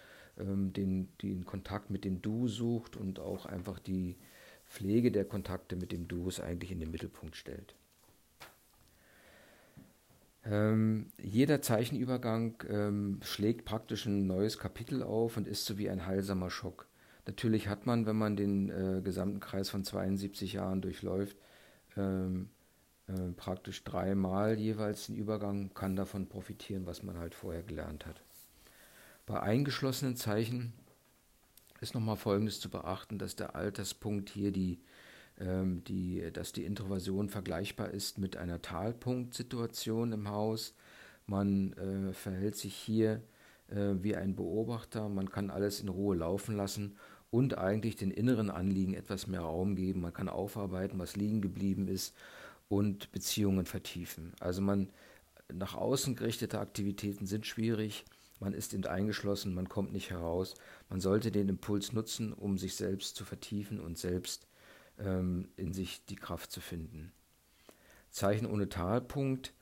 den, 0.41 1.09
den 1.21 1.43
Kontakt 1.43 1.89
mit 1.89 2.05
dem 2.05 2.21
Du 2.21 2.47
sucht 2.47 2.95
und 2.95 3.19
auch 3.19 3.45
einfach 3.45 3.77
die 3.77 4.15
Pflege 4.69 5.11
der 5.11 5.25
Kontakte 5.25 5.75
mit 5.75 5.91
dem 5.91 6.07
Du 6.07 6.29
es 6.29 6.39
eigentlich 6.39 6.71
in 6.71 6.79
den 6.79 6.91
Mittelpunkt 6.91 7.35
stellt. 7.35 7.75
Ähm, 10.45 11.07
jeder 11.17 11.61
Zeichenübergang 11.61 12.63
ähm, 12.69 13.19
schlägt 13.21 13.65
praktisch 13.65 14.05
ein 14.05 14.25
neues 14.25 14.57
Kapitel 14.57 15.03
auf 15.03 15.37
und 15.37 15.47
ist 15.47 15.65
so 15.65 15.77
wie 15.77 15.89
ein 15.89 16.05
heilsamer 16.05 16.49
Schock. 16.49 16.87
Natürlich 17.25 17.67
hat 17.67 17.85
man, 17.85 18.05
wenn 18.05 18.15
man 18.15 18.35
den 18.35 18.69
äh, 18.69 19.01
gesamten 19.01 19.39
Kreis 19.39 19.69
von 19.69 19.83
72 19.83 20.53
Jahren 20.53 20.81
durchläuft, 20.81 21.37
ähm, 21.97 22.49
äh, 23.07 23.31
praktisch 23.35 23.83
dreimal 23.83 24.57
jeweils 24.57 25.07
den 25.07 25.15
Übergang, 25.15 25.73
kann 25.73 25.95
davon 25.95 26.27
profitieren, 26.27 26.85
was 26.85 27.03
man 27.03 27.17
halt 27.17 27.35
vorher 27.35 27.63
gelernt 27.63 28.05
hat. 28.05 28.21
Bei 29.25 29.41
eingeschlossenen 29.41 30.15
Zeichen 30.15 30.73
ist 31.81 31.93
nochmal 31.93 32.15
Folgendes 32.15 32.59
zu 32.59 32.69
beachten, 32.69 33.19
dass 33.19 33.35
der 33.35 33.55
Alterspunkt 33.55 34.29
hier 34.29 34.51
die 34.51 34.79
die, 35.41 36.31
dass 36.33 36.51
die 36.51 36.65
Introversion 36.65 37.29
vergleichbar 37.29 37.91
ist 37.91 38.17
mit 38.17 38.35
einer 38.35 38.61
Talpunktsituation 38.61 40.11
im 40.11 40.29
Haus. 40.29 40.73
Man 41.27 41.73
äh, 41.73 42.11
verhält 42.11 42.57
sich 42.57 42.75
hier 42.75 43.21
äh, 43.69 43.93
wie 44.01 44.15
ein 44.15 44.35
Beobachter, 44.35 45.07
man 45.09 45.29
kann 45.29 45.49
alles 45.49 45.79
in 45.79 45.89
Ruhe 45.89 46.15
laufen 46.15 46.57
lassen 46.57 46.97
und 47.31 47.57
eigentlich 47.57 47.95
den 47.95 48.11
inneren 48.11 48.49
Anliegen 48.49 48.93
etwas 48.93 49.27
mehr 49.27 49.41
Raum 49.41 49.75
geben. 49.75 50.01
Man 50.01 50.13
kann 50.13 50.27
aufarbeiten, 50.27 50.97
was 50.99 51.15
liegen 51.15 51.41
geblieben 51.41 51.87
ist 51.87 52.15
und 52.67 53.11
Beziehungen 53.11 53.65
vertiefen. 53.65 54.33
Also 54.39 54.61
man 54.61 54.89
nach 55.53 55.75
außen 55.75 56.15
gerichtete 56.15 56.59
Aktivitäten 56.59 57.27
sind 57.27 57.45
schwierig. 57.45 58.05
Man 58.39 58.53
ist 58.53 58.73
eben 58.73 58.85
eingeschlossen, 58.85 59.53
man 59.53 59.69
kommt 59.69 59.93
nicht 59.93 60.09
heraus. 60.09 60.55
Man 60.89 61.01
sollte 61.01 61.31
den 61.31 61.49
Impuls 61.49 61.93
nutzen, 61.93 62.33
um 62.33 62.57
sich 62.57 62.75
selbst 62.75 63.15
zu 63.15 63.25
vertiefen 63.25 63.79
und 63.79 63.97
selbst 63.97 64.47
ähm, 64.99 65.49
in 65.55 65.73
sich 65.73 66.05
die 66.05 66.15
Kraft 66.15 66.51
zu 66.51 66.61
finden. 66.61 67.11
Zeichen 68.11 68.45
ohne 68.45 68.69
Talpunkt, 68.69 69.53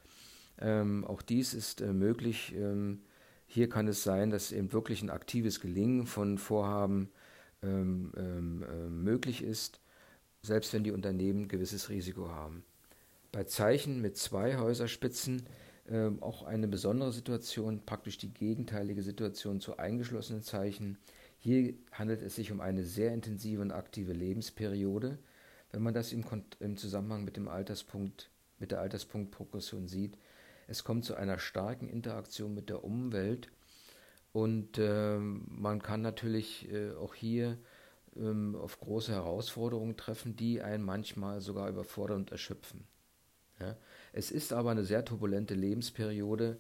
ähm, 0.60 1.06
auch 1.06 1.22
dies 1.22 1.54
ist 1.54 1.82
äh, 1.82 1.94
möglich. 1.94 2.54
Ähm, 2.56 3.02
hier 3.46 3.70
kann 3.70 3.88
es 3.88 4.04
sein, 4.04 4.30
dass 4.30 4.52
eben 4.52 4.74
wirklich 4.74 5.02
ein 5.02 5.10
aktives 5.10 5.60
Gelingen 5.60 6.06
von 6.06 6.38
Vorhaben 6.38 7.10
ähm, 7.64 8.12
ähm, 8.18 8.64
äh, 8.64 8.90
möglich 8.90 9.44
ist, 9.44 9.80
selbst 10.42 10.74
wenn 10.74 10.84
die 10.84 10.92
Unternehmen 10.92 11.44
ein 11.44 11.48
gewisses 11.48 11.90
Risiko 11.90 12.30
haben. 12.30 12.64
Bei 13.32 13.44
Zeichen 13.44 14.02
mit 14.02 14.18
zwei 14.18 14.58
Häuserspitzen 14.58 15.44
äh, 15.90 16.10
auch 16.22 16.44
eine 16.44 16.68
besondere 16.68 17.12
Situation, 17.12 17.86
praktisch 17.86 18.18
die 18.18 18.34
gegenteilige 18.34 19.02
Situation 19.02 19.62
zu 19.62 19.78
eingeschlossenen 19.78 20.44
Zeichen. 20.44 20.98
Hier 21.38 21.74
handelt 21.92 22.22
es 22.22 22.36
sich 22.36 22.52
um 22.52 22.62
eine 22.62 22.84
sehr 22.84 23.14
intensive 23.14 23.62
und 23.62 23.72
aktive 23.72 24.14
Lebensperiode. 24.14 25.20
Wenn 25.72 25.84
man 25.84 25.94
das 25.94 26.12
im, 26.12 26.24
im 26.60 26.78
Zusammenhang 26.78 27.24
mit 27.24 27.38
dem 27.38 27.48
Alterspunkt, 27.48 28.30
mit 28.60 28.72
der 28.72 28.82
Alterspunktprogression 28.82 29.88
sieht, 29.88 30.18
es 30.68 30.84
kommt 30.84 31.06
zu 31.06 31.16
einer 31.16 31.40
starken 31.40 31.88
Interaktion 31.88 32.54
mit 32.54 32.70
der 32.70 32.84
Umwelt 32.84 33.50
und 34.34 34.78
äh, 34.78 35.18
man 35.18 35.82
kann 35.82 36.02
natürlich 36.02 36.72
äh, 36.72 36.92
auch 36.92 37.16
hier 37.16 37.58
ähm, 38.16 38.56
auf 38.56 38.80
große 38.80 39.12
Herausforderungen 39.12 39.98
treffen, 39.98 40.36
die 40.36 40.62
einen 40.62 40.84
manchmal 40.84 41.42
sogar 41.42 41.70
überfordern 41.70 42.18
und 42.18 42.32
erschöpfen. 42.32 42.84
Ja? 43.60 43.78
Es 44.14 44.32
ist 44.32 44.54
aber 44.54 44.72
eine 44.72 44.84
sehr 44.84 45.06
turbulente 45.06 45.54
Lebensperiode 45.54 46.60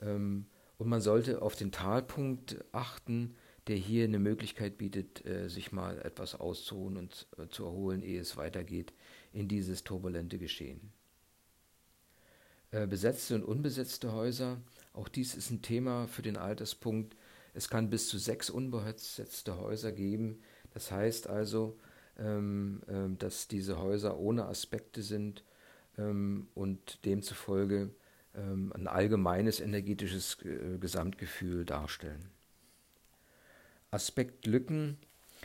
ähm, 0.00 0.46
und 0.78 0.88
man 0.88 1.00
sollte 1.00 1.42
auf 1.42 1.54
den 1.54 1.72
Talpunkt 1.72 2.64
achten, 2.72 3.36
der 3.68 3.76
hier 3.76 4.04
eine 4.04 4.18
Möglichkeit 4.18 4.78
bietet, 4.78 5.24
äh, 5.24 5.48
sich 5.48 5.72
mal 5.72 6.00
etwas 6.00 6.34
auszuruhen 6.34 6.96
und 6.96 7.26
äh, 7.38 7.48
zu 7.48 7.64
erholen, 7.64 8.02
ehe 8.02 8.20
es 8.20 8.36
weitergeht 8.36 8.92
in 9.32 9.48
dieses 9.48 9.84
turbulente 9.84 10.38
Geschehen. 10.38 10.92
Äh, 12.72 12.86
besetzte 12.86 13.36
und 13.36 13.44
unbesetzte 13.44 14.12
Häuser, 14.12 14.60
auch 14.92 15.08
dies 15.08 15.34
ist 15.34 15.50
ein 15.50 15.62
Thema 15.62 16.08
für 16.08 16.22
den 16.22 16.36
Alterspunkt. 16.36 17.16
Es 17.54 17.68
kann 17.68 17.90
bis 17.90 18.08
zu 18.08 18.18
sechs 18.18 18.50
unbesetzte 18.50 19.58
Häuser 19.58 19.92
geben. 19.92 20.40
Das 20.74 20.90
heißt 20.90 21.28
also, 21.28 21.78
ähm, 22.18 22.82
ähm, 22.88 23.18
dass 23.18 23.46
diese 23.46 23.78
Häuser 23.78 24.18
ohne 24.18 24.46
Aspekte 24.46 25.02
sind 25.02 25.44
ähm, 25.98 26.48
und 26.54 27.04
demzufolge 27.04 27.90
ein 28.34 28.86
allgemeines 28.86 29.60
energetisches 29.60 30.38
Gesamtgefühl 30.80 31.66
darstellen. 31.66 32.30
Aspektlücken 33.92 34.98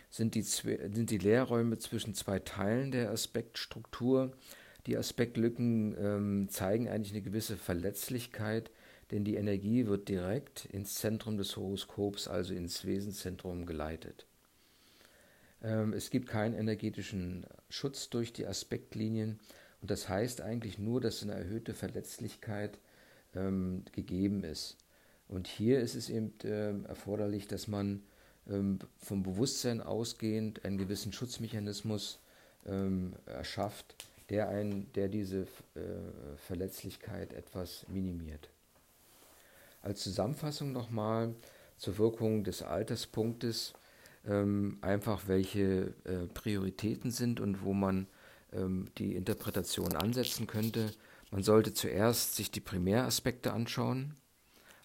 sind 0.10 0.34
die, 0.34 0.42
sind 0.42 1.12
die 1.12 1.20
Leerräume 1.20 1.78
zwischen 1.78 2.16
zwei 2.16 2.40
Teilen 2.40 2.92
der 2.92 3.12
Aspektstruktur. 3.12 4.32
Die 4.88 4.98
Aspektlücken 4.98 5.96
ähm, 6.00 6.50
zeigen 6.50 6.90
eigentlich 6.90 7.14
eine 7.14 7.22
gewisse 7.22 7.58
Verletzlichkeit 7.58 8.72
denn 9.12 9.24
die 9.24 9.36
Energie 9.36 9.88
wird 9.88 10.10
direkt 10.10 10.66
ins 10.66 10.96
Zentrum 10.96 11.38
des 11.38 11.56
Horoskops, 11.56 12.28
also 12.28 12.54
ins 12.54 12.86
Wesenszentrum 12.86 13.66
geleitet. 13.66 14.26
Ähm, 15.64 15.94
es 15.94 16.10
gibt 16.10 16.28
keinen 16.28 16.54
energetischen 16.54 17.46
Schutz 17.70 18.10
durch 18.10 18.34
die 18.34 18.46
Aspektlinien 18.46 19.40
und 19.82 19.92
das 19.92 20.10
heißt 20.10 20.42
eigentlich 20.42 20.78
nur, 20.78 21.00
dass 21.00 21.24
eine 21.24 21.34
erhöhte 21.34 21.74
Verletzlichkeit 21.74 22.80
ähm, 23.36 23.86
gegeben 23.94 24.44
ist. 24.44 24.78
Und 25.30 25.48
hier 25.48 25.80
ist 25.80 25.96
es 25.96 26.10
eben 26.10 26.34
äh, 26.44 26.88
erforderlich, 26.88 27.48
dass 27.48 27.68
man 27.68 28.04
vom 28.98 29.24
Bewusstsein 29.24 29.82
ausgehend 29.82 30.64
einen 30.64 30.78
gewissen 30.78 31.12
Schutzmechanismus 31.12 32.20
ähm, 32.66 33.14
erschafft, 33.26 33.96
der, 34.30 34.50
ein, 34.50 34.92
der 34.94 35.08
diese 35.08 35.42
äh, 35.76 35.80
Verletzlichkeit 36.38 37.34
etwas 37.34 37.86
minimiert. 37.90 38.50
Als 39.82 40.04
Zusammenfassung 40.04 40.72
nochmal 40.72 41.34
zur 41.78 41.98
Wirkung 41.98 42.44
des 42.44 42.62
Alterspunktes, 42.62 43.74
ähm, 44.26 44.78
einfach 44.82 45.28
welche 45.28 45.94
äh, 46.04 46.28
Prioritäten 46.34 47.12
sind 47.12 47.40
und 47.40 47.64
wo 47.64 47.74
man 47.74 48.08
ähm, 48.54 48.88
die 48.98 49.16
Interpretation 49.16 49.96
ansetzen 49.96 50.48
könnte. 50.48 50.92
Man 51.32 51.44
sollte 51.44 51.74
zuerst 51.74 52.36
sich 52.36 52.52
die 52.52 52.60
Primäraspekte 52.60 53.54
anschauen, 53.54 54.16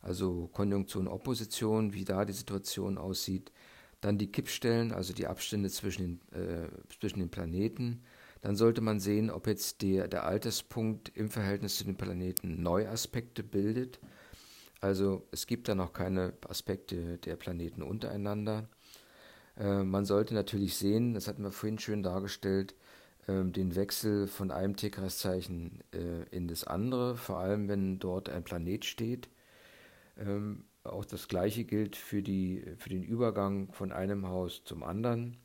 also 0.03 0.49
Konjunktion, 0.53 1.09
Opposition, 1.09 1.95
wie 1.95 2.05
da 2.05 2.25
die 2.25 2.33
Situation 2.33 2.99
aussieht. 2.99 3.53
Dann 4.01 4.19
die 4.19 4.31
Kippstellen, 4.31 4.93
also 4.93 5.15
die 5.15 5.29
Abstände 5.29 5.71
zwischen 5.71 6.21
den, 6.33 6.41
äh, 6.41 6.69
zwischen 6.99 7.21
den 7.21 7.31
Planeten. 7.31 8.03
Dann 8.41 8.57
sollte 8.57 8.81
man 8.81 8.99
sehen, 8.99 9.31
ob 9.31 9.47
jetzt 9.47 9.83
der, 9.83 10.09
der 10.09 10.25
Alterspunkt 10.25 11.17
im 11.17 11.31
Verhältnis 11.31 11.77
zu 11.77 11.85
den 11.85 11.97
Planeten 11.97 12.61
Neuaspekte 12.63 13.45
bildet. 13.45 14.01
Also 14.81 15.29
es 15.31 15.47
gibt 15.47 15.69
da 15.69 15.77
noch 15.77 15.93
keine 15.93 16.33
Aspekte 16.49 17.19
der 17.19 17.37
Planeten 17.37 17.83
untereinander. 17.83 18.69
Äh, 19.57 19.85
man 19.85 20.05
sollte 20.05 20.35
natürlich 20.35 20.77
sehen, 20.77 21.15
das 21.15 21.29
hatten 21.29 21.45
wir 21.45 21.53
vorhin 21.53 21.79
schön 21.79 22.03
dargestellt, 22.03 22.75
äh, 23.29 23.45
den 23.45 23.77
Wechsel 23.77 24.27
von 24.27 24.51
einem 24.51 24.75
Tierkreiszeichen 24.75 25.85
äh, 25.93 26.25
in 26.37 26.49
das 26.49 26.65
andere, 26.65 27.17
vor 27.17 27.39
allem 27.39 27.69
wenn 27.69 28.01
dort 28.01 28.29
ein 28.29 28.43
Planet 28.43 28.85
steht. 28.85 29.29
Ähm, 30.19 30.65
auch 30.85 31.05
das 31.05 31.29
gleiche 31.29 31.65
gilt 31.65 31.97
für, 31.97 32.23
die, 32.23 32.65
für 32.79 32.89
den 32.89 33.03
Übergang 33.03 33.73
von 33.73 33.93
einem 33.93 34.27
Haus 34.29 34.63
zum 34.65 34.83
anderen. 34.83 35.37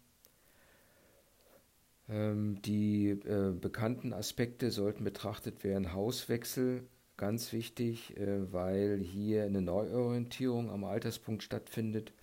Ähm, 2.10 2.62
die 2.62 3.10
äh, 3.10 3.54
bekannten 3.54 4.14
Aspekte 4.14 4.72
sollten 4.72 5.04
betrachtet 5.04 5.64
werden. 5.64 5.94
Hauswechsel, 5.94 6.88
ganz 7.18 7.52
wichtig, 7.54 8.18
äh, 8.18 8.52
weil 8.52 9.00
hier 9.00 9.44
eine 9.44 9.62
Neuorientierung 9.62 10.72
am 10.72 10.84
Alterspunkt 10.86 11.44
stattfindet. 11.44 12.14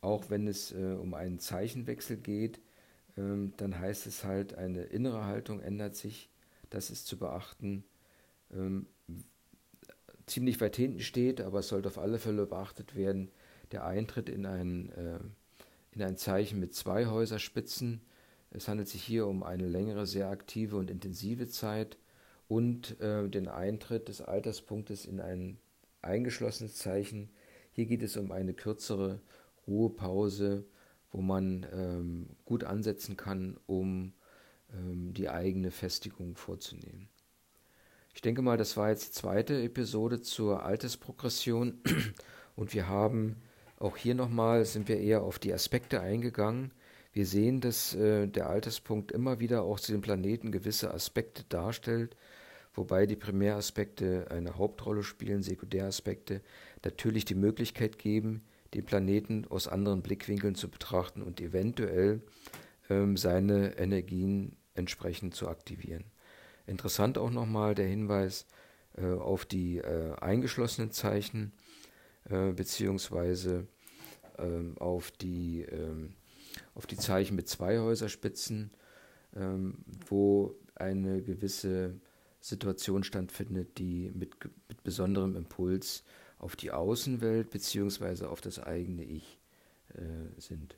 Auch 0.00 0.28
wenn 0.30 0.46
es 0.46 0.72
äh, 0.72 0.96
um 1.00 1.14
einen 1.14 1.38
Zeichenwechsel 1.38 2.18
geht, 2.18 2.60
ähm, 3.16 3.54
dann 3.56 3.78
heißt 3.78 4.06
es 4.06 4.24
halt, 4.24 4.54
eine 4.54 4.82
innere 4.82 5.24
Haltung 5.24 5.60
ändert 5.60 5.96
sich. 5.96 6.28
Das 6.70 6.90
ist 6.90 7.06
zu 7.06 7.18
beachten. 7.18 7.84
Ziemlich 10.26 10.60
weit 10.60 10.76
hinten 10.76 11.00
steht, 11.00 11.40
aber 11.40 11.60
es 11.60 11.68
sollte 11.68 11.88
auf 11.88 11.98
alle 11.98 12.18
Fälle 12.18 12.46
beachtet 12.46 12.96
werden, 12.96 13.30
der 13.72 13.84
Eintritt 13.84 14.28
in 14.28 14.46
ein, 14.46 14.90
äh, 14.92 15.18
in 15.92 16.02
ein 16.02 16.16
Zeichen 16.16 16.60
mit 16.60 16.74
zwei 16.74 17.06
Häuserspitzen. 17.06 18.00
Es 18.50 18.68
handelt 18.68 18.88
sich 18.88 19.02
hier 19.02 19.26
um 19.26 19.42
eine 19.42 19.66
längere, 19.66 20.06
sehr 20.06 20.28
aktive 20.28 20.76
und 20.76 20.90
intensive 20.90 21.48
Zeit 21.48 21.98
und 22.48 23.00
äh, 23.00 23.28
den 23.28 23.48
Eintritt 23.48 24.08
des 24.08 24.20
Alterspunktes 24.20 25.06
in 25.06 25.20
ein 25.20 25.58
eingeschlossenes 26.02 26.76
Zeichen. 26.76 27.30
Hier 27.72 27.86
geht 27.86 28.02
es 28.02 28.16
um 28.16 28.30
eine 28.32 28.54
kürzere 28.54 29.20
Ruhepause, 29.66 30.64
wo 31.10 31.20
man 31.20 31.66
ähm, 31.72 32.26
gut 32.44 32.64
ansetzen 32.64 33.16
kann, 33.16 33.58
um 33.66 34.12
ähm, 34.72 35.14
die 35.14 35.28
eigene 35.28 35.70
Festigung 35.70 36.36
vorzunehmen. 36.36 37.08
Ich 38.14 38.22
denke 38.22 38.42
mal, 38.42 38.56
das 38.56 38.76
war 38.76 38.90
jetzt 38.90 39.08
die 39.08 39.20
zweite 39.20 39.60
Episode 39.60 40.20
zur 40.20 40.62
Altersprogression 40.62 41.80
und 42.56 42.72
wir 42.72 42.88
haben 42.88 43.42
auch 43.76 43.96
hier 43.96 44.14
nochmal, 44.14 44.64
sind 44.64 44.88
wir 44.88 45.00
eher 45.00 45.22
auf 45.22 45.40
die 45.40 45.52
Aspekte 45.52 46.00
eingegangen. 46.00 46.70
Wir 47.12 47.26
sehen, 47.26 47.60
dass 47.60 47.92
äh, 47.94 48.28
der 48.28 48.48
Alterspunkt 48.48 49.10
immer 49.10 49.40
wieder 49.40 49.64
auch 49.64 49.80
zu 49.80 49.90
den 49.90 50.00
Planeten 50.00 50.52
gewisse 50.52 50.94
Aspekte 50.94 51.42
darstellt, 51.48 52.16
wobei 52.72 53.06
die 53.06 53.16
Primäraspekte 53.16 54.30
eine 54.30 54.56
Hauptrolle 54.58 55.02
spielen, 55.02 55.42
Sekundäraspekte 55.42 56.40
natürlich 56.84 57.24
die 57.24 57.34
Möglichkeit 57.34 57.98
geben, 57.98 58.44
den 58.74 58.84
Planeten 58.84 59.44
aus 59.50 59.66
anderen 59.66 60.02
Blickwinkeln 60.02 60.54
zu 60.54 60.70
betrachten 60.70 61.20
und 61.20 61.40
eventuell 61.40 62.22
ähm, 62.88 63.16
seine 63.16 63.76
Energien 63.76 64.56
entsprechend 64.74 65.34
zu 65.34 65.48
aktivieren. 65.48 66.04
Interessant 66.66 67.18
auch 67.18 67.30
nochmal 67.30 67.74
der 67.74 67.86
Hinweis 67.86 68.46
äh, 68.96 69.06
auf 69.06 69.44
die 69.44 69.78
äh, 69.78 70.14
eingeschlossenen 70.16 70.90
Zeichen 70.90 71.52
äh, 72.30 72.52
beziehungsweise 72.52 73.66
ähm, 74.38 74.76
auf, 74.78 75.10
die, 75.10 75.62
ähm, 75.62 76.14
auf 76.74 76.86
die 76.86 76.96
Zeichen 76.96 77.36
mit 77.36 77.48
zwei 77.48 77.78
Häuserspitzen, 77.78 78.70
ähm, 79.36 79.84
wo 80.06 80.54
eine 80.74 81.22
gewisse 81.22 82.00
Situation 82.40 83.04
stattfindet, 83.04 83.78
die 83.78 84.10
mit, 84.14 84.36
mit 84.68 84.82
besonderem 84.82 85.36
Impuls 85.36 86.04
auf 86.38 86.56
die 86.56 86.72
Außenwelt 86.72 87.50
beziehungsweise 87.50 88.28
auf 88.28 88.40
das 88.40 88.58
eigene 88.58 89.04
Ich 89.04 89.38
äh, 89.94 90.40
sind. 90.40 90.76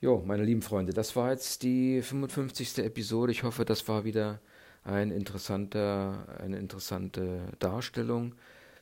Jo, 0.00 0.22
meine 0.26 0.44
lieben 0.44 0.60
Freunde, 0.60 0.92
das 0.92 1.16
war 1.16 1.30
jetzt 1.30 1.62
die 1.62 2.02
55. 2.02 2.78
Episode. 2.84 3.32
Ich 3.32 3.44
hoffe, 3.44 3.64
das 3.64 3.88
war 3.88 4.04
wieder 4.04 4.40
ein 4.84 5.10
interessanter, 5.10 6.38
eine 6.38 6.58
interessante 6.58 7.50
Darstellung. 7.60 8.34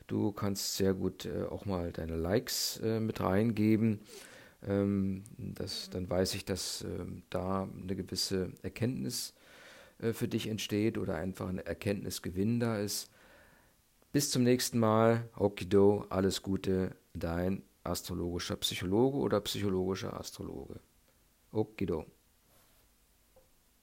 Du 0.07 0.33
kannst 0.33 0.75
sehr 0.75 0.93
gut 0.93 1.25
äh, 1.25 1.43
auch 1.45 1.65
mal 1.65 1.93
deine 1.93 2.17
Likes 2.17 2.81
äh, 2.83 2.99
mit 2.99 3.21
reingeben. 3.21 4.01
Ähm, 4.67 5.23
das, 5.37 5.89
dann 5.89 6.09
weiß 6.09 6.35
ich, 6.35 6.43
dass 6.43 6.81
äh, 6.81 7.05
da 7.29 7.63
eine 7.63 7.95
gewisse 7.95 8.51
Erkenntnis 8.61 9.33
äh, 9.99 10.11
für 10.11 10.27
dich 10.27 10.47
entsteht 10.47 10.97
oder 10.97 11.15
einfach 11.15 11.47
ein 11.47 11.59
Erkenntnisgewinn 11.59 12.59
da 12.59 12.77
ist. 12.79 13.09
Bis 14.11 14.31
zum 14.31 14.43
nächsten 14.43 14.79
Mal. 14.79 15.29
Okido, 15.37 16.05
alles 16.09 16.41
Gute, 16.41 16.95
dein 17.13 17.63
astrologischer 17.85 18.57
Psychologe 18.57 19.17
oder 19.17 19.39
psychologischer 19.41 20.19
Astrologe. 20.19 20.81
Okido. 21.61 22.05